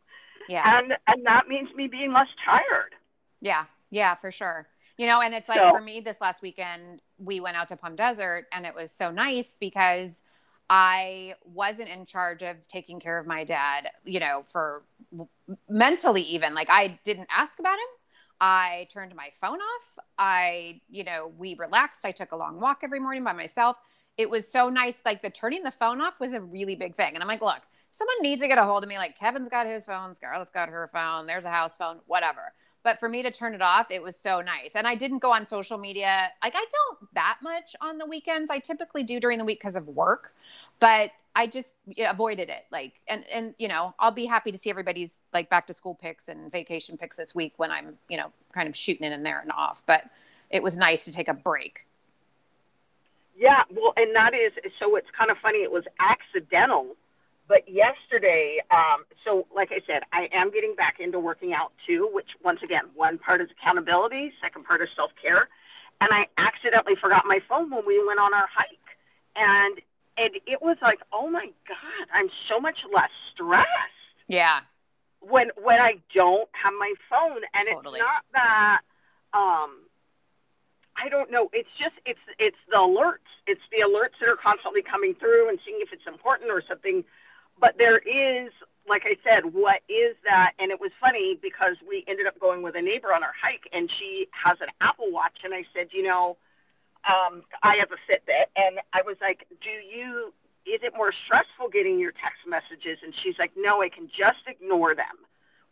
Yeah. 0.49 0.79
And, 0.79 0.95
and 1.07 1.25
that 1.27 1.49
means 1.49 1.69
me 1.75 1.89
being 1.89 2.13
less 2.13 2.29
tired. 2.45 2.95
Yeah. 3.41 3.65
Yeah, 3.91 4.15
for 4.15 4.31
sure. 4.31 4.67
You 4.99 5.07
know, 5.07 5.21
and 5.21 5.35
it's 5.35 5.49
like 5.49 5.59
so, 5.59 5.71
for 5.71 5.81
me 5.81 6.01
this 6.01 6.21
last 6.21 6.43
weekend, 6.43 7.01
we 7.19 7.41
went 7.41 7.57
out 7.57 7.69
to 7.69 7.77
Palm 7.77 7.97
Desert 7.97 8.47
and 8.53 8.67
it 8.67 8.75
was 8.75 8.91
so 8.91 9.11
nice 9.11 9.57
because 9.59 10.23
I 10.75 11.35
wasn't 11.45 11.91
in 11.91 12.07
charge 12.07 12.43
of 12.43 12.67
taking 12.67 12.99
care 12.99 13.19
of 13.19 13.27
my 13.27 13.45
dad, 13.45 13.91
you 14.07 14.19
know, 14.19 14.43
for 14.49 14.85
mentally 15.69 16.23
even. 16.23 16.55
Like 16.55 16.71
I 16.71 16.99
didn't 17.05 17.29
ask 17.31 17.59
about 17.59 17.75
him. 17.75 17.85
I 18.41 18.89
turned 18.91 19.15
my 19.15 19.29
phone 19.35 19.59
off. 19.59 19.99
I, 20.17 20.81
you 20.89 21.05
know, 21.05 21.31
we 21.37 21.57
relaxed. 21.57 22.07
I 22.07 22.11
took 22.11 22.33
a 22.33 22.37
long 22.37 22.59
walk 22.59 22.81
every 22.85 23.01
morning 23.01 23.23
by 23.23 23.35
myself. 23.35 23.77
It 24.17 24.31
was 24.31 24.51
so 24.51 24.71
nice. 24.71 25.03
Like 25.05 25.21
the 25.21 25.29
turning 25.29 25.63
the 25.63 25.71
phone 25.71 26.01
off 26.01 26.19
was 26.19 26.33
a 26.33 26.41
really 26.41 26.75
big 26.75 26.95
thing. 26.95 27.13
And 27.13 27.23
I'm 27.23 27.29
like, 27.29 27.43
look, 27.43 27.61
someone 27.91 28.17
needs 28.23 28.41
to 28.41 28.49
get 28.49 28.57
a 28.57 28.65
hold 28.65 28.83
of 28.83 28.89
me. 28.89 28.97
Like 28.97 29.15
Kevin's 29.15 29.51
got 29.51 29.67
his 29.67 29.85
phone, 29.85 30.15
Scarlett's 30.15 30.49
got 30.49 30.71
her 30.71 30.89
phone, 30.91 31.27
there's 31.27 31.45
a 31.45 31.51
house 31.51 31.77
phone, 31.77 31.99
whatever. 32.07 32.51
But 32.85 32.99
for 32.99 33.09
me 33.09 33.23
to 33.23 33.31
turn 33.31 33.55
it 33.55 33.63
off, 33.63 33.91
it 33.91 34.03
was 34.03 34.17
so 34.17 34.41
nice. 34.41 34.75
And 34.75 34.87
I 34.87 34.95
didn't 34.95 35.19
go 35.19 35.33
on 35.33 35.47
social 35.47 35.79
media. 35.79 36.31
Like 36.43 36.55
I 36.57 36.65
don't 36.71 37.15
that 37.15 37.39
much 37.43 37.77
on 37.81 37.99
the 37.99 38.07
weekends. 38.07 38.51
I 38.51 38.59
typically 38.59 39.03
do 39.03 39.21
during 39.21 39.39
the 39.39 39.45
week 39.45 39.61
because 39.61 39.77
of 39.77 39.89
work. 39.89 40.35
But 40.81 41.13
I 41.35 41.47
just 41.47 41.77
avoided 41.99 42.51
it. 42.51 42.67
Like, 42.71 42.95
and 43.09 43.25
and 43.33 43.55
you 43.59 43.69
know, 43.69 43.95
I'll 43.99 44.13
be 44.13 44.27
happy 44.27 44.53
to 44.53 44.59
see 44.59 44.71
everybody's 44.71 45.19
like 45.33 45.49
back 45.49 45.67
to 45.69 45.75
school 45.75 45.95
pics 45.95 46.29
and 46.29 46.51
vacation 46.51 46.99
pics 46.99 47.17
this 47.17 47.35
week 47.35 47.55
when 47.57 47.71
I'm 47.71 47.99
you 48.09 48.17
know 48.17 48.33
kind 48.53 48.69
of 48.69 48.77
shooting 48.77 49.07
in 49.07 49.13
and 49.13 49.25
there 49.25 49.41
and 49.41 49.53
off. 49.53 49.83
But 49.87 50.05
it 50.51 50.63
was 50.63 50.77
nice 50.77 51.05
to 51.07 51.13
take 51.13 51.29
a 51.29 51.35
break. 51.35 51.87
Yeah, 53.37 53.63
well, 53.71 53.95
and 53.97 54.15
that 54.15 54.35
is 54.35 54.53
so. 54.79 54.97
It's 54.97 55.09
kind 55.17 55.31
of 55.31 55.39
funny. 55.39 55.59
It 55.59 55.73
was 55.73 55.85
accidental, 55.99 56.97
but 57.49 57.69
yesterday. 57.69 58.59
Um, 58.71 59.05
so, 59.25 59.47
like 59.55 59.73
I 59.73 59.81
said, 59.87 60.03
I 60.13 60.29
am 60.33 60.51
getting 60.51 60.75
back 60.75 61.01
into 61.01 61.19
working 61.19 61.53
out 61.53 61.73
too. 61.87 62.09
Which, 62.13 62.31
once 62.43 62.61
again, 62.63 62.85
one 62.95 63.19
part 63.19 63.41
is 63.41 63.49
accountability, 63.51 64.33
second 64.41 64.65
part 64.65 64.83
is 64.83 64.89
self 64.95 65.11
care, 65.21 65.49
and 66.01 66.11
I 66.13 66.27
accidentally 66.39 66.97
forgot 66.97 67.25
my 67.27 67.41
phone 67.49 67.71
when 67.71 67.83
we 67.87 68.05
went 68.07 68.21
on 68.21 68.35
our 68.35 68.49
hike, 68.53 68.79
and 69.37 69.81
and 70.17 70.31
it 70.47 70.61
was 70.61 70.77
like, 70.83 71.01
oh 71.13 71.29
my 71.29 71.47
god, 71.69 72.09
I'm 72.13 72.29
so 72.49 72.61
much 72.61 72.79
less 72.93 73.11
stressed. 73.33 73.69
Yeah. 74.29 74.61
When 75.21 75.51
when 75.63 75.81
I 75.81 75.95
don't 76.15 76.49
have 76.53 76.73
my 76.79 76.95
phone, 77.09 77.43
and 77.55 77.69
totally. 77.69 78.01
it's 78.01 78.05
not 78.05 78.25
that. 78.33 78.81
Um, 79.35 79.79
I 80.97 81.09
don't 81.09 81.31
know. 81.31 81.49
It's 81.53 81.71
just 81.79 81.95
it's 82.05 82.21
it's 82.39 82.57
the 82.69 82.77
alerts. 82.77 83.31
It's 83.47 83.63
the 83.71 83.79
alerts 83.79 84.19
that 84.21 84.29
are 84.29 84.37
constantly 84.37 84.83
coming 84.83 85.15
through 85.15 85.49
and 85.49 85.61
seeing 85.65 85.79
if 85.81 85.93
it's 85.93 86.07
important 86.07 86.51
or 86.51 86.63
something. 86.67 87.05
But 87.63 87.79
there 87.79 87.99
is, 87.99 88.51
like 88.89 89.07
I 89.07 89.15
said, 89.23 89.55
what 89.55 89.87
is 89.89 90.19
that? 90.27 90.51
And 90.59 90.73
it 90.73 90.81
was 90.81 90.91
funny 91.01 91.39
because 91.41 91.79
we 91.89 92.05
ended 92.09 92.27
up 92.27 92.41
going 92.41 92.61
with 92.61 92.75
a 92.75 92.83
neighbor 92.83 93.15
on 93.15 93.23
our 93.23 93.33
hike, 93.41 93.71
and 93.73 93.89
she 94.01 94.27
has 94.35 94.59
an 94.61 94.67
Apple 94.81 95.13
Watch, 95.13 95.39
and 95.45 95.55
I 95.55 95.63
said, 95.73 95.95
you 95.95 96.03
know, 96.03 96.37
um, 97.07 97.45
I 97.63 97.77
have 97.79 97.95
a 97.95 98.01
Fitbit, 98.11 98.51
and 98.57 98.81
I 98.93 99.03
was 99.07 99.17
like, 99.23 99.47
do 99.63 99.71
you? 99.71 100.35
Is 100.67 100.83
it 100.83 100.93
more 100.95 101.15
stressful 101.27 101.71
getting 101.71 101.99
your 101.99 102.11
text 102.11 102.43
messages? 102.47 102.99
And 103.03 103.15
she's 103.23 103.35
like, 103.39 103.53
no, 103.57 103.81
I 103.81 103.89
can 103.89 104.09
just 104.11 104.43
ignore 104.47 104.97
them, 104.97 105.23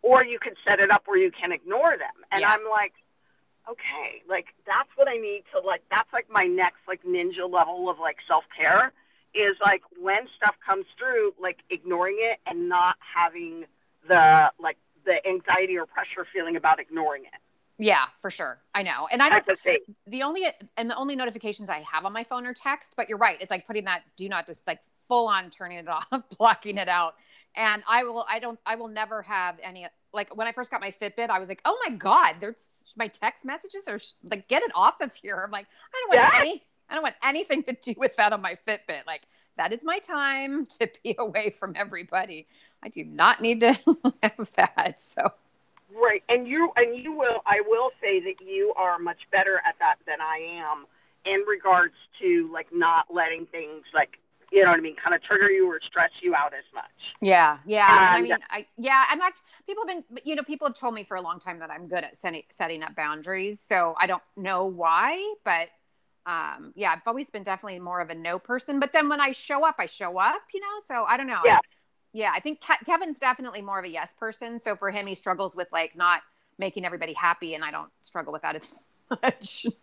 or 0.02 0.24
you 0.24 0.38
can 0.38 0.54
set 0.64 0.78
it 0.78 0.90
up 0.90 1.02
where 1.06 1.18
you 1.18 1.32
can 1.32 1.50
ignore 1.50 1.98
them. 1.98 2.22
And 2.30 2.42
yeah. 2.42 2.54
I'm 2.54 2.62
like 2.70 2.94
okay, 3.68 4.24
like 4.28 4.46
that's 4.66 4.88
what 4.96 5.06
I 5.06 5.14
need 5.16 5.44
to 5.52 5.60
like. 5.60 5.82
That's 5.90 6.08
like 6.12 6.26
my 6.30 6.46
next 6.46 6.80
like 6.88 7.04
ninja 7.04 7.46
level 7.46 7.90
of 7.90 8.00
like 8.00 8.16
self 8.26 8.42
care 8.56 8.90
is 9.34 9.56
like 9.60 9.82
when 10.00 10.26
stuff 10.36 10.54
comes 10.64 10.86
through, 10.98 11.32
like 11.40 11.58
ignoring 11.70 12.18
it 12.18 12.38
and 12.46 12.68
not 12.68 12.96
having 13.00 13.64
the 14.08 14.50
like 14.60 14.76
the 15.04 15.26
anxiety 15.26 15.76
or 15.78 15.86
pressure 15.86 16.26
feeling 16.32 16.56
about 16.56 16.80
ignoring 16.80 17.24
it. 17.24 17.40
Yeah, 17.78 18.04
for 18.20 18.30
sure. 18.30 18.60
I 18.74 18.82
know. 18.82 19.08
And 19.10 19.22
I 19.22 19.30
don't 19.30 19.58
the 20.06 20.22
only 20.22 20.46
and 20.76 20.90
the 20.90 20.96
only 20.96 21.16
notifications 21.16 21.70
I 21.70 21.82
have 21.90 22.04
on 22.04 22.12
my 22.12 22.24
phone 22.24 22.44
are 22.46 22.52
text, 22.52 22.94
but 22.96 23.08
you're 23.08 23.18
right. 23.18 23.38
It's 23.40 23.50
like 23.50 23.66
putting 23.66 23.84
that 23.84 24.02
do 24.16 24.28
not 24.28 24.46
just 24.46 24.66
like 24.66 24.80
full 25.08 25.28
on 25.28 25.48
turning 25.50 25.78
it 25.78 25.88
off, 25.88 26.06
blocking 26.38 26.76
it 26.76 26.88
out. 26.88 27.14
And 27.56 27.82
I 27.88 28.04
will 28.04 28.26
I 28.28 28.38
don't 28.38 28.60
I 28.66 28.76
will 28.76 28.88
never 28.88 29.22
have 29.22 29.58
any 29.62 29.86
like 30.12 30.36
when 30.36 30.46
I 30.46 30.52
first 30.52 30.70
got 30.70 30.80
my 30.80 30.90
Fitbit, 30.90 31.30
I 31.30 31.38
was 31.38 31.48
like, 31.48 31.62
oh 31.64 31.78
my 31.86 31.94
God, 31.94 32.36
there's 32.40 32.84
my 32.96 33.08
text 33.08 33.44
messages 33.44 33.88
are 33.88 34.00
like, 34.24 34.48
get 34.48 34.62
it 34.62 34.72
off 34.74 35.00
of 35.00 35.14
here. 35.14 35.42
I'm 35.44 35.50
like, 35.50 35.66
I 35.94 36.00
don't 36.00 36.18
want 36.18 36.34
yeah. 36.34 36.40
any, 36.40 36.62
I 36.90 36.94
don't 36.94 37.02
want 37.02 37.16
anything 37.22 37.62
to 37.64 37.72
do 37.72 37.94
with 37.96 38.16
that 38.16 38.32
on 38.32 38.42
my 38.42 38.56
Fitbit. 38.66 39.06
Like 39.06 39.22
that 39.56 39.72
is 39.72 39.84
my 39.84 39.98
time 39.98 40.66
to 40.80 40.90
be 41.02 41.14
away 41.18 41.50
from 41.50 41.74
everybody. 41.76 42.46
I 42.82 42.88
do 42.88 43.04
not 43.04 43.40
need 43.40 43.60
to 43.60 43.74
have 44.22 44.50
that. 44.56 45.00
So. 45.00 45.32
Right. 45.94 46.22
And 46.28 46.46
you, 46.46 46.72
and 46.76 46.96
you 46.96 47.12
will, 47.12 47.42
I 47.46 47.62
will 47.66 47.90
say 48.00 48.20
that 48.20 48.44
you 48.44 48.72
are 48.76 48.98
much 48.98 49.18
better 49.32 49.60
at 49.66 49.76
that 49.80 49.96
than 50.06 50.20
I 50.20 50.38
am 50.62 50.86
in 51.24 51.44
regards 51.48 51.94
to 52.20 52.50
like 52.52 52.68
not 52.72 53.06
letting 53.12 53.46
things 53.46 53.84
like 53.94 54.18
you 54.52 54.64
know 54.64 54.70
what 54.70 54.80
I 54.80 54.82
mean, 54.82 54.96
kind 54.96 55.14
of 55.14 55.22
trigger 55.22 55.48
you 55.48 55.70
or 55.70 55.78
stress 55.86 56.10
you 56.22 56.34
out 56.34 56.52
as 56.52 56.64
much. 56.74 56.90
Yeah, 57.20 57.58
yeah. 57.66 58.08
And, 58.08 58.16
I 58.16 58.20
mean, 58.20 58.36
I 58.50 58.66
yeah, 58.76 59.04
I'm 59.08 59.20
like 59.20 59.34
People 59.70 59.84
have 59.86 60.04
been, 60.08 60.20
you 60.24 60.34
know, 60.34 60.42
people 60.42 60.66
have 60.66 60.76
told 60.76 60.94
me 60.94 61.04
for 61.04 61.16
a 61.16 61.20
long 61.20 61.38
time 61.38 61.60
that 61.60 61.70
I'm 61.70 61.86
good 61.86 62.02
at 62.02 62.16
setting 62.16 62.42
setting 62.50 62.82
up 62.82 62.96
boundaries. 62.96 63.60
So 63.60 63.94
I 64.00 64.08
don't 64.08 64.22
know 64.36 64.64
why, 64.64 65.34
but 65.44 65.68
um, 66.26 66.72
yeah, 66.74 66.92
I've 66.92 67.06
always 67.06 67.30
been 67.30 67.42
definitely 67.42 67.78
more 67.78 68.00
of 68.00 68.10
a 68.10 68.14
no 68.14 68.38
person. 68.38 68.80
But 68.80 68.92
then 68.92 69.08
when 69.08 69.20
I 69.20 69.32
show 69.32 69.64
up, 69.64 69.76
I 69.78 69.86
show 69.86 70.18
up, 70.18 70.42
you 70.52 70.60
know. 70.60 70.66
So 70.86 71.04
I 71.04 71.16
don't 71.16 71.26
know. 71.26 71.40
Yeah, 71.44 71.58
yeah. 72.12 72.32
I 72.34 72.40
think 72.40 72.60
Ke- 72.60 72.84
Kevin's 72.84 73.18
definitely 73.18 73.62
more 73.62 73.78
of 73.78 73.84
a 73.84 73.90
yes 73.90 74.14
person. 74.14 74.58
So 74.58 74.76
for 74.76 74.90
him, 74.90 75.06
he 75.06 75.14
struggles 75.14 75.56
with 75.56 75.68
like 75.72 75.96
not 75.96 76.22
making 76.58 76.84
everybody 76.84 77.14
happy, 77.14 77.54
and 77.54 77.64
I 77.64 77.70
don't 77.70 77.90
struggle 78.02 78.32
with 78.32 78.42
that 78.42 78.56
as 78.56 78.68
much. 79.22 79.66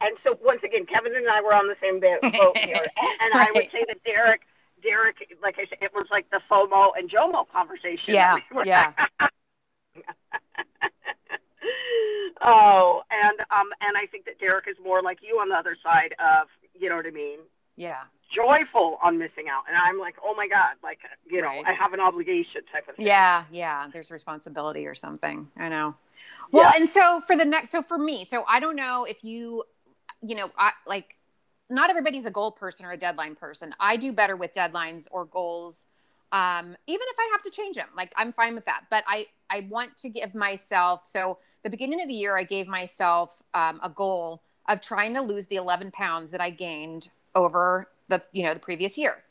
And 0.00 0.16
so 0.22 0.38
once 0.42 0.60
again, 0.62 0.86
Kevin 0.86 1.14
and 1.16 1.28
I 1.28 1.40
were 1.40 1.54
on 1.54 1.68
the 1.68 1.76
same 1.80 2.00
boat 2.00 2.18
here. 2.22 2.74
And, 2.76 3.34
right. 3.34 3.48
I 3.48 3.52
would 3.54 3.70
say 3.72 3.84
that 3.88 4.02
Derek, 4.04 4.42
Derek, 4.82 5.16
like 5.42 5.56
I 5.58 5.66
said, 5.68 5.78
it 5.80 5.92
was 5.94 6.04
like 6.10 6.28
the 6.30 6.40
FOMO 6.50 6.90
and 6.96 7.10
JOMO 7.10 7.46
conversation. 7.50 8.14
Yeah, 8.14 8.36
yeah. 8.64 8.92
Oh, 12.44 13.02
and 13.10 13.40
um, 13.50 13.68
and 13.80 13.96
I 13.96 14.06
think 14.06 14.24
that 14.26 14.38
Derek 14.38 14.66
is 14.68 14.76
more 14.82 15.02
like 15.02 15.18
you 15.22 15.38
on 15.40 15.48
the 15.48 15.56
other 15.56 15.76
side 15.82 16.14
of, 16.18 16.48
you 16.74 16.88
know 16.88 16.96
what 16.96 17.06
I 17.06 17.10
mean? 17.10 17.38
Yeah. 17.76 18.02
Joyful 18.34 18.98
on 19.04 19.18
missing 19.18 19.44
out, 19.50 19.64
and 19.68 19.76
I'm 19.76 20.00
like, 20.00 20.16
oh 20.24 20.34
my 20.34 20.48
god, 20.48 20.74
like 20.82 20.98
you 21.30 21.40
know, 21.40 21.48
right. 21.48 21.64
I 21.64 21.72
have 21.72 21.92
an 21.92 22.00
obligation 22.00 22.62
type 22.72 22.88
of 22.88 22.96
thing. 22.96 23.06
Yeah, 23.06 23.44
yeah. 23.52 23.86
There's 23.92 24.10
responsibility 24.10 24.86
or 24.86 24.94
something. 24.94 25.48
I 25.56 25.68
know. 25.68 25.94
Well, 26.50 26.64
yeah. 26.64 26.80
and 26.80 26.88
so 26.88 27.22
for 27.24 27.36
the 27.36 27.44
next, 27.44 27.70
so 27.70 27.82
for 27.82 27.98
me, 27.98 28.24
so 28.24 28.44
I 28.48 28.58
don't 28.58 28.74
know 28.74 29.04
if 29.04 29.22
you 29.22 29.62
you 30.22 30.34
know, 30.34 30.50
I 30.58 30.72
like 30.86 31.16
not 31.68 31.90
everybody's 31.90 32.26
a 32.26 32.30
goal 32.30 32.52
person 32.52 32.86
or 32.86 32.92
a 32.92 32.96
deadline 32.96 33.34
person. 33.34 33.70
I 33.80 33.96
do 33.96 34.12
better 34.12 34.36
with 34.36 34.52
deadlines 34.52 35.08
or 35.10 35.24
goals. 35.24 35.86
Um, 36.32 36.76
even 36.86 37.06
if 37.08 37.16
I 37.18 37.28
have 37.32 37.42
to 37.42 37.50
change 37.50 37.76
them, 37.76 37.88
like 37.96 38.12
I'm 38.16 38.32
fine 38.32 38.54
with 38.54 38.66
that. 38.66 38.84
But 38.90 39.04
I, 39.06 39.26
I 39.50 39.66
want 39.68 39.96
to 39.98 40.08
give 40.08 40.34
myself, 40.34 41.06
so 41.06 41.38
the 41.66 41.70
beginning 41.70 42.00
of 42.00 42.06
the 42.06 42.14
year, 42.14 42.38
I 42.38 42.44
gave 42.44 42.68
myself 42.68 43.42
um, 43.52 43.80
a 43.82 43.90
goal 43.90 44.40
of 44.68 44.80
trying 44.80 45.14
to 45.14 45.20
lose 45.20 45.48
the 45.48 45.56
11 45.56 45.90
pounds 45.90 46.30
that 46.30 46.40
I 46.40 46.50
gained 46.50 47.10
over 47.34 47.88
the, 48.06 48.22
you 48.30 48.44
know, 48.44 48.54
the 48.54 48.60
previous 48.60 48.96
year. 48.96 49.24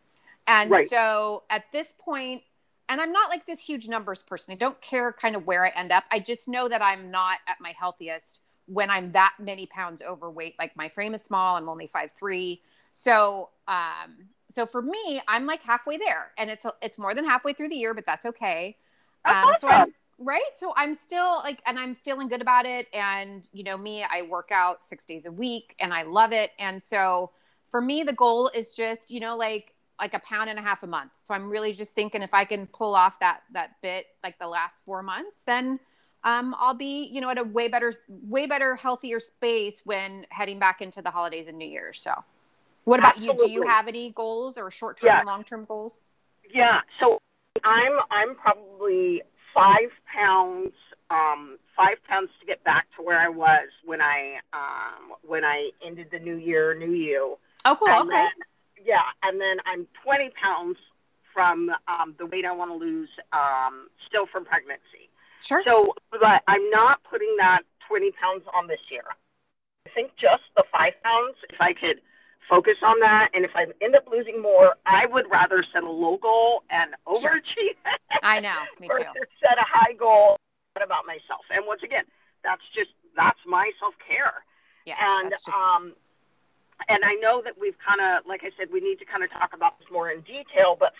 And 0.45 0.69
right. 0.69 0.89
so 0.89 1.43
at 1.49 1.71
this 1.71 1.93
point, 1.97 2.43
and 2.89 2.99
I'm 2.99 3.13
not 3.13 3.29
like 3.29 3.45
this 3.45 3.61
huge 3.61 3.87
numbers 3.87 4.21
person. 4.21 4.51
I 4.51 4.57
don't 4.57 4.79
care 4.81 5.13
kind 5.13 5.37
of 5.37 5.47
where 5.47 5.65
I 5.65 5.69
end 5.69 5.93
up. 5.93 6.03
I 6.11 6.19
just 6.19 6.49
know 6.49 6.67
that 6.67 6.81
I'm 6.81 7.09
not 7.09 7.37
at 7.47 7.61
my 7.61 7.73
healthiest 7.79 8.41
when 8.65 8.89
I'm 8.89 9.13
that 9.13 9.35
many 9.39 9.65
pounds 9.65 10.01
overweight. 10.01 10.55
Like 10.59 10.75
my 10.75 10.89
frame 10.89 11.15
is 11.15 11.21
small, 11.21 11.55
I'm 11.55 11.69
only 11.69 11.87
five 11.87 12.11
three. 12.11 12.61
So 12.91 13.47
um, 13.69 14.27
so 14.51 14.65
for 14.65 14.81
me, 14.81 15.21
I'm 15.25 15.45
like 15.45 15.63
halfway 15.63 15.95
there, 15.97 16.31
and 16.37 16.49
it's 16.49 16.65
it's 16.81 16.97
more 16.97 17.15
than 17.15 17.23
halfway 17.23 17.53
through 17.53 17.69
the 17.69 17.77
year, 17.77 17.93
but 17.93 18.05
that's 18.05 18.25
okay. 18.25 18.75
Um, 19.23 19.53
so 19.57 19.69
I'm 19.69 19.93
right. 20.17 20.41
So 20.57 20.73
I'm 20.75 20.93
still 20.93 21.37
like, 21.39 21.61
and 21.65 21.77
I'm 21.77 21.95
feeling 21.95 22.27
good 22.27 22.41
about 22.41 22.65
it. 22.65 22.87
And 22.93 23.47
you 23.53 23.63
know 23.63 23.77
me, 23.77 24.03
I 24.03 24.23
work 24.23 24.49
out 24.51 24.83
six 24.83 25.05
days 25.05 25.25
a 25.25 25.31
week, 25.31 25.75
and 25.79 25.93
I 25.93 26.03
love 26.03 26.31
it. 26.31 26.51
And 26.59 26.83
so 26.83 27.31
for 27.71 27.81
me, 27.81 28.03
the 28.03 28.13
goal 28.13 28.49
is 28.53 28.71
just 28.71 29.11
you 29.11 29.19
know 29.19 29.35
like 29.35 29.73
like 29.99 30.13
a 30.13 30.19
pound 30.19 30.49
and 30.49 30.59
a 30.59 30.61
half 30.61 30.83
a 30.83 30.87
month. 30.87 31.11
So 31.21 31.33
I'm 31.33 31.49
really 31.49 31.73
just 31.73 31.95
thinking 31.95 32.21
if 32.21 32.33
I 32.33 32.45
can 32.45 32.67
pull 32.67 32.95
off 32.95 33.19
that 33.19 33.41
that 33.53 33.81
bit 33.81 34.07
like 34.23 34.39
the 34.39 34.47
last 34.47 34.83
four 34.85 35.01
months, 35.03 35.43
then 35.45 35.79
um, 36.25 36.55
I'll 36.57 36.73
be, 36.73 37.05
you 37.05 37.21
know, 37.21 37.29
at 37.29 37.37
a 37.37 37.43
way 37.43 37.67
better, 37.67 37.93
way 38.09 38.47
better, 38.47 38.75
healthier 38.75 39.19
space 39.19 39.81
when 39.85 40.25
heading 40.29 40.57
back 40.57 40.81
into 40.81 41.03
the 41.03 41.11
holidays 41.11 41.47
and 41.47 41.57
New 41.57 41.67
Year's. 41.67 41.99
So, 41.99 42.23
what 42.83 42.99
about 42.99 43.17
Absolutely. 43.17 43.43
you? 43.43 43.47
Do 43.47 43.53
you 43.53 43.67
have 43.67 43.87
any 43.87 44.09
goals 44.09 44.57
or 44.57 44.71
short 44.71 44.97
term, 44.97 45.07
yeah. 45.07 45.21
long 45.23 45.43
term 45.43 45.65
goals? 45.65 46.01
Yeah. 46.51 46.81
So 46.99 47.19
I'm 47.63 47.99
I'm 48.09 48.35
probably 48.35 49.21
five 49.55 49.89
pounds, 50.13 50.73
um, 51.09 51.57
five 51.75 51.97
pounds 52.07 52.29
to 52.39 52.45
get 52.45 52.63
back 52.63 52.87
to 52.97 53.03
where 53.03 53.19
I 53.19 53.29
was 53.29 53.69
when 53.83 54.01
I 54.01 54.35
um, 54.53 55.13
when 55.25 55.43
I 55.43 55.71
ended 55.83 56.09
the 56.11 56.19
new 56.19 56.35
year, 56.35 56.75
new 56.77 56.91
you. 56.91 57.37
Oh, 57.63 57.75
cool. 57.79 57.87
And 57.87 58.09
okay. 58.09 58.23
Then, 58.23 58.85
yeah, 58.85 59.07
and 59.23 59.41
then 59.41 59.57
I'm 59.65 59.87
20 60.03 60.31
pounds 60.39 60.77
from 61.33 61.71
um, 61.87 62.13
the 62.19 62.25
weight 62.27 62.45
I 62.45 62.51
want 62.51 62.69
to 62.69 62.75
lose, 62.75 63.09
um, 63.33 63.87
still 64.07 64.27
from 64.31 64.45
pregnancy. 64.45 65.09
Sure. 65.41 65.63
So, 65.65 65.93
but 66.11 66.43
I'm 66.47 66.69
not 66.69 67.03
putting 67.09 67.35
that 67.39 67.61
20 67.87 68.11
pounds 68.11 68.43
on 68.53 68.67
this 68.67 68.79
year. 68.91 69.03
I 69.87 69.89
think 69.91 70.11
just 70.17 70.43
the 70.55 70.63
five 70.71 70.93
pounds, 71.03 71.35
if 71.49 71.59
I 71.59 71.73
could 71.73 72.01
focus 72.49 72.75
on 72.83 72.99
that, 72.99 73.29
and 73.33 73.45
if 73.45 73.51
I 73.55 73.65
end 73.81 73.95
up 73.95 74.05
losing 74.11 74.41
more, 74.41 74.75
I 74.85 75.05
would 75.05 75.25
rather 75.29 75.63
set 75.73 75.83
a 75.83 75.91
low 75.91 76.17
goal 76.17 76.63
and 76.69 76.91
overachieve. 77.07 77.43
Sure. 77.55 77.97
I 78.23 78.39
know, 78.39 78.55
me 78.79 78.87
too. 78.87 79.03
set 79.41 79.57
a 79.57 79.65
high 79.67 79.93
goal 79.93 80.37
about 80.75 81.05
myself. 81.05 81.45
And 81.49 81.65
once 81.65 81.81
again, 81.83 82.03
that's 82.43 82.61
just 82.75 82.91
that's 83.15 83.39
my 83.45 83.71
self 83.79 83.93
care. 84.05 84.43
Yeah. 84.85 84.95
And 84.99 85.31
just... 85.31 85.47
um, 85.49 85.93
and 86.89 87.03
I 87.05 87.13
know 87.15 87.41
that 87.43 87.53
we've 87.59 87.77
kind 87.79 88.01
of, 88.01 88.27
like 88.27 88.41
I 88.43 88.51
said, 88.57 88.67
we 88.71 88.81
need 88.81 88.99
to 88.99 89.05
kind 89.05 89.23
of 89.23 89.31
talk 89.31 89.53
about 89.53 89.79
this 89.79 89.87
more 89.91 90.09
in 90.11 90.21
detail, 90.21 90.77
but 90.77 90.93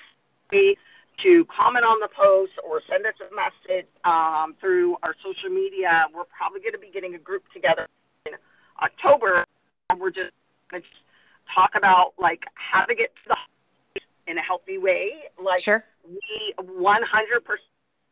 to 0.52 1.46
comment 1.46 1.86
on 1.86 2.00
the 2.00 2.08
post 2.08 2.54
or 2.68 2.82
send 2.88 3.06
us 3.06 3.14
a 3.20 3.36
message 3.36 3.88
um, 4.04 4.56
through 4.60 4.98
our 5.04 5.16
social 5.24 5.50
media. 5.50 6.06
We're 6.14 6.26
probably 6.26 6.60
going 6.60 6.74
to 6.74 6.80
be 6.80 6.92
getting 6.92 7.16
a 7.16 7.20
group 7.20 7.44
together 7.54 7.88
in 8.26 8.34
October. 8.82 9.46
And 9.90 10.00
we're 10.00 10.12
just 10.12 10.32
talk 11.56 11.72
about 11.76 12.14
like 12.20 12.44
how 12.54 12.82
to 12.82 12.94
get 12.94 13.16
to 13.16 13.22
the 13.30 14.02
in 14.28 14.38
a 14.38 14.42
healthy 14.42 14.78
way. 14.78 15.12
Like 15.42 15.62
sure. 15.62 15.84
we 16.08 16.54
100%. 16.60 17.02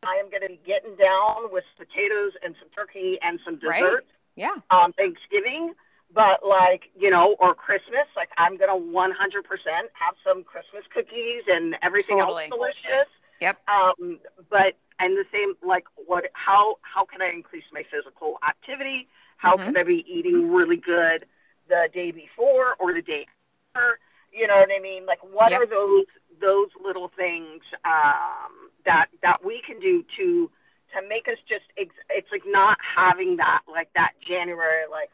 I 0.06 0.16
am 0.16 0.28
going 0.28 0.42
to 0.42 0.48
be 0.48 0.60
getting 0.66 0.96
down 0.96 1.50
with 1.50 1.64
potatoes 1.78 2.32
and 2.42 2.54
some 2.60 2.68
turkey 2.74 3.18
and 3.22 3.40
some 3.44 3.54
dessert. 3.56 3.70
Right. 3.70 4.02
Yeah. 4.36 4.54
Um, 4.70 4.92
Thanksgiving. 4.92 5.74
But 6.12 6.46
like, 6.46 6.90
you 6.96 7.10
know, 7.10 7.34
or 7.40 7.54
Christmas, 7.54 8.06
like 8.14 8.28
I'm 8.38 8.56
gonna 8.56 8.78
100% 8.78 9.10
have 9.16 10.14
some 10.24 10.44
Christmas 10.44 10.84
cookies 10.94 11.42
and 11.48 11.74
everything 11.82 12.20
totally. 12.20 12.44
else 12.44 12.52
delicious. 12.52 13.10
Yep. 13.40 13.58
Um, 13.68 14.20
but 14.48 14.74
and 15.00 15.16
the 15.16 15.24
same, 15.32 15.54
like, 15.66 15.84
what? 16.06 16.26
How 16.34 16.76
how 16.82 17.04
can 17.04 17.20
I 17.20 17.30
increase 17.30 17.64
my 17.72 17.82
physical 17.90 18.38
activity? 18.46 19.08
How 19.38 19.56
mm-hmm. 19.56 19.64
can 19.64 19.76
I 19.76 19.82
be 19.82 20.04
eating 20.08 20.52
really 20.52 20.76
good 20.76 21.26
the 21.68 21.88
day 21.92 22.10
before 22.10 22.76
or 22.78 22.92
the 22.92 23.02
day 23.02 23.26
after? 23.74 23.98
You 24.32 24.46
know 24.48 24.56
what 24.56 24.70
I 24.76 24.80
mean? 24.80 25.06
Like, 25.06 25.20
what 25.22 25.50
yep. 25.50 25.60
are 25.62 25.66
those 25.66 26.04
those 26.40 26.68
little 26.84 27.08
things 27.16 27.62
um, 27.84 28.70
that 28.84 29.06
that 29.22 29.44
we 29.44 29.62
can 29.66 29.78
do 29.80 30.04
to 30.16 30.50
to 30.94 31.08
make 31.08 31.28
us 31.28 31.38
just? 31.48 31.64
It's 31.76 32.30
like 32.32 32.42
not 32.46 32.78
having 32.80 33.36
that 33.36 33.62
like 33.70 33.90
that 33.94 34.12
January 34.26 34.84
like 34.90 35.10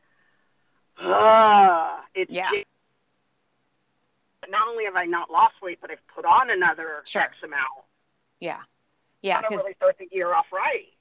uh, 0.99 2.01
it's 2.15 2.31
Yeah. 2.31 2.51
just- 2.51 2.67
not 4.49 4.67
only 4.69 4.85
have 4.85 4.97
I 4.97 5.05
not 5.05 5.31
lost 5.31 5.55
weight, 5.63 5.79
but 5.81 5.91
I've 5.91 6.07
put 6.09 6.25
on 6.25 6.51
another 6.51 7.03
Sure. 7.05 7.23
X 7.23 7.37
amount. 7.43 7.85
Yeah. 8.41 8.63
Yeah. 9.23 9.41
Because 9.41 9.59
really 9.59 9.75
start 9.75 9.97
the 9.99 10.09
year 10.11 10.35
off 10.35 10.47
right. 10.53 10.93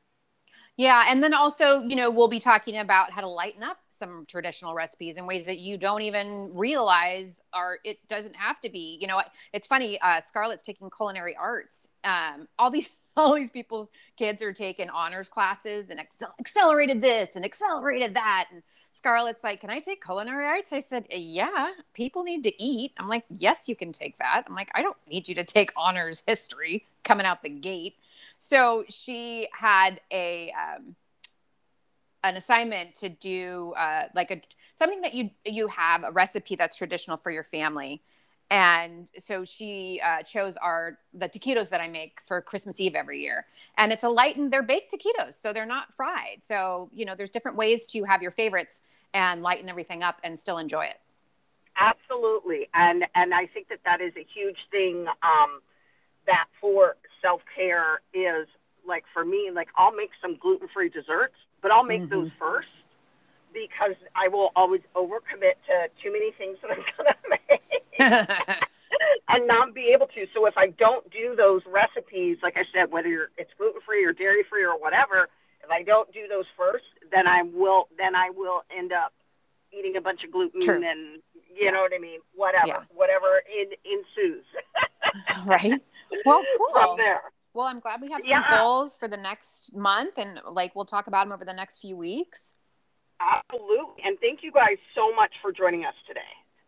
Yeah, 0.79 1.07
and 1.09 1.21
then 1.21 1.33
also, 1.33 1.81
you 1.81 1.97
know, 1.97 2.09
we'll 2.09 2.29
be 2.29 2.39
talking 2.39 2.77
about 2.77 3.11
how 3.11 3.19
to 3.19 3.27
lighten 3.27 3.63
up 3.63 3.79
some 3.89 4.23
traditional 4.29 4.73
recipes 4.73 5.17
in 5.17 5.27
ways 5.27 5.45
that 5.45 5.59
you 5.59 5.77
don't 5.77 6.03
even 6.03 6.51
realize 6.53 7.41
are. 7.51 7.79
It 7.83 7.97
doesn't 8.07 8.37
have 8.37 8.61
to 8.61 8.69
be. 8.69 8.97
You 9.01 9.07
know, 9.07 9.21
it's 9.51 9.67
funny. 9.67 9.99
Uh, 9.99 10.21
Scarlett's 10.21 10.63
taking 10.63 10.89
culinary 10.89 11.35
arts. 11.35 11.89
Um, 12.05 12.47
all 12.57 12.71
these 12.71 12.87
all 13.17 13.35
these 13.35 13.49
people's 13.51 13.89
kids 14.17 14.41
are 14.41 14.53
taking 14.53 14.89
honors 14.89 15.27
classes 15.27 15.89
and 15.89 15.99
accel- 15.99 16.31
accelerated 16.39 17.01
this 17.01 17.35
and 17.35 17.43
accelerated 17.43 18.13
that. 18.13 18.47
And 18.49 18.63
Scarlett's 18.89 19.43
like, 19.43 19.59
"Can 19.59 19.69
I 19.69 19.81
take 19.81 20.01
culinary 20.01 20.45
arts?" 20.45 20.71
I 20.71 20.79
said, 20.79 21.07
"Yeah, 21.11 21.71
people 21.93 22.23
need 22.23 22.41
to 22.45 22.63
eat." 22.63 22.93
I'm 22.97 23.09
like, 23.09 23.25
"Yes, 23.29 23.67
you 23.67 23.75
can 23.75 23.91
take 23.91 24.17
that." 24.19 24.43
I'm 24.47 24.55
like, 24.55 24.71
"I 24.73 24.81
don't 24.81 24.95
need 25.09 25.27
you 25.27 25.35
to 25.35 25.43
take 25.43 25.73
honors 25.75 26.23
history 26.25 26.85
coming 27.03 27.25
out 27.25 27.43
the 27.43 27.49
gate." 27.49 27.97
So 28.39 28.86
she 28.89 29.49
had 29.52 29.99
a 30.12 30.52
um, 30.52 30.95
an 32.23 32.38
assignment 32.38 32.95
to 32.95 33.10
do 33.10 33.73
uh, 33.78 34.04
like 34.15 34.32
a 34.32 34.41
something 34.75 35.02
that 35.02 35.13
you 35.13 35.30
you 35.45 35.67
have 35.67 36.06
a 36.06 36.12
recipe 36.12 36.56
that's 36.56 36.78
traditional 36.78 37.17
for 37.17 37.32
your 37.32 37.43
family, 37.43 38.02
and 38.49 39.12
so 39.17 39.43
she 39.43 40.02
uh, 40.04 40.23
chose 40.23 40.56
our 40.56 40.97
the 41.13 41.28
taquitos 41.28 41.69
that 41.69 41.82
I 41.82 41.89
make 41.89 42.21
for 42.25 42.41
Christmas 42.41 42.80
Eve 42.80 42.95
every 42.95 43.21
year, 43.21 43.45
and 43.78 43.91
it's 43.91 44.06
a 44.06 44.10
lightened 44.10 44.54
they're 44.54 44.63
baked 44.63 44.93
taquitos, 44.93 45.34
so 45.34 45.52
they're 45.52 45.65
not 45.65 45.93
fried. 45.93 46.39
So 46.41 46.89
you 46.93 47.04
know 47.04 47.15
there's 47.15 47.32
different 47.32 47.58
ways 47.58 47.88
to 47.88 48.06
have 48.06 48.21
your 48.21 48.32
favorites 48.32 48.84
and 49.13 49.43
lighten 49.43 49.67
everything 49.67 50.02
up 50.02 50.19
and 50.23 50.39
still 50.39 50.60
enjoy 50.60 50.86
it. 50.86 51.02
Absolutely, 51.75 52.69
and 52.73 53.06
and 53.15 53.34
I 53.34 53.47
think 53.47 53.67
that 53.67 53.80
that 53.84 53.99
is 53.99 54.13
a 54.15 54.25
huge 54.34 54.60
thing. 54.71 55.08
Um, 55.23 55.60
that 56.25 56.45
for 56.62 56.95
self 57.21 57.41
care 57.55 58.01
is 58.13 58.47
like 58.88 59.03
for 59.13 59.23
me, 59.25 59.51
like 59.53 59.69
I'll 59.77 59.95
make 59.95 60.12
some 60.21 60.36
gluten 60.38 60.67
free 60.73 60.89
desserts, 60.89 61.36
but 61.62 61.71
I'll 61.71 61.84
make 61.84 62.01
Mhm. 62.03 62.10
those 62.10 62.32
first 62.39 62.69
because 63.53 63.95
I 64.15 64.27
will 64.27 64.51
always 64.55 64.82
overcommit 64.95 65.55
to 65.67 65.89
too 66.01 66.12
many 66.12 66.32
things 66.32 66.58
that 66.62 66.71
I'm 66.71 66.84
gonna 66.97 67.15
make 67.29 67.62
and 69.29 69.47
not 69.47 69.73
be 69.73 69.88
able 69.89 70.08
to. 70.08 70.27
So 70.34 70.45
if 70.45 70.58
I 70.58 70.67
don't 70.67 71.10
do 71.12 71.36
those 71.36 71.62
recipes, 71.65 72.38
like 72.41 72.58
I 72.58 72.65
said, 72.73 72.91
whether 72.91 73.08
you're, 73.08 73.29
it's 73.38 73.51
gluten 73.58 73.82
free 73.82 74.03
or 74.05 74.13
dairy 74.13 74.43
free 74.43 74.63
or 74.63 74.77
whatever, 74.79 75.29
if 75.63 75.69
I 75.69 75.84
don't 75.84 76.12
do 76.13 76.27
those 76.27 76.45
first, 76.58 76.86
then 77.12 77.27
I 77.27 77.43
will 77.43 77.89
then 77.97 78.15
I 78.15 78.29
will 78.29 78.63
end 78.75 78.91
up 78.93 79.13
eating 79.71 79.95
a 79.97 80.01
bunch 80.01 80.23
of 80.23 80.32
gluten 80.32 80.62
True. 80.62 80.75
and 80.84 81.21
you 81.53 81.65
Yeah. 81.65 81.71
know 81.71 81.82
what 81.82 81.93
I 81.93 81.97
mean. 81.99 82.19
Whatever, 82.36 82.67
Yeah. 82.67 82.79
whatever 82.89 83.41
in, 83.53 83.71
ensues 83.86 84.45
right. 85.45 85.82
Well, 86.26 86.43
from 86.74 86.86
cool. 86.86 86.95
there. 86.98 87.22
Well, 87.54 87.67
I'm 87.67 87.80
glad 87.80 88.02
we 88.02 88.12
have 88.12 88.22
some 88.22 88.30
Yeah. 88.30 88.62
goals 88.62 88.95
for 88.95 89.08
the 89.08 89.17
next 89.17 89.76
month, 89.76 90.17
and 90.17 90.39
like 90.50 90.76
we'll 90.76 90.86
talk 90.86 91.08
about 91.08 91.26
them 91.26 91.32
over 91.32 91.43
the 91.45 91.54
next 91.54 91.80
few 91.80 91.95
weeks. 91.98 92.54
Absolutely, 93.19 94.04
and 94.04 94.17
thank 94.19 94.43
you 94.43 94.52
guys 94.52 94.78
so 94.95 95.13
much 95.13 95.32
for 95.41 95.52
joining 95.52 95.84
us 95.86 95.95
today. 96.08 96.22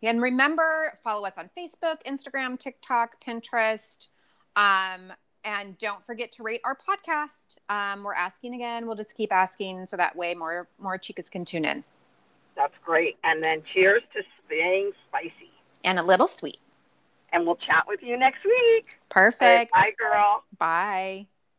And 0.03 0.21
remember, 0.21 0.97
follow 1.03 1.25
us 1.25 1.37
on 1.37 1.49
Facebook, 1.57 2.03
Instagram, 2.05 2.57
TikTok, 2.59 3.23
Pinterest. 3.23 4.07
Um, 4.55 5.13
and 5.43 5.77
don't 5.77 6.05
forget 6.05 6.31
to 6.33 6.43
rate 6.43 6.61
our 6.65 6.75
podcast. 6.75 7.57
Um, 7.69 8.03
we're 8.03 8.13
asking 8.15 8.53
again. 8.53 8.85
We'll 8.85 8.95
just 8.95 9.15
keep 9.15 9.31
asking 9.31 9.85
so 9.85 9.97
that 9.97 10.15
way 10.15 10.33
more 10.35 10.67
more 10.77 10.97
chicas 10.97 11.29
can 11.31 11.45
tune 11.45 11.65
in. 11.65 11.83
That's 12.55 12.73
great. 12.83 13.17
And 13.23 13.41
then 13.41 13.63
cheers 13.73 14.01
to 14.13 14.23
staying 14.45 14.91
spicy. 15.07 15.51
And 15.83 15.97
a 15.99 16.03
little 16.03 16.27
sweet. 16.27 16.59
And 17.31 17.45
we'll 17.45 17.55
chat 17.55 17.85
with 17.87 18.01
you 18.03 18.17
next 18.17 18.43
week. 18.43 18.85
Perfect. 19.09 19.71
Bye, 19.71 19.91
girl. 19.97 20.43
Bye. 20.57 21.27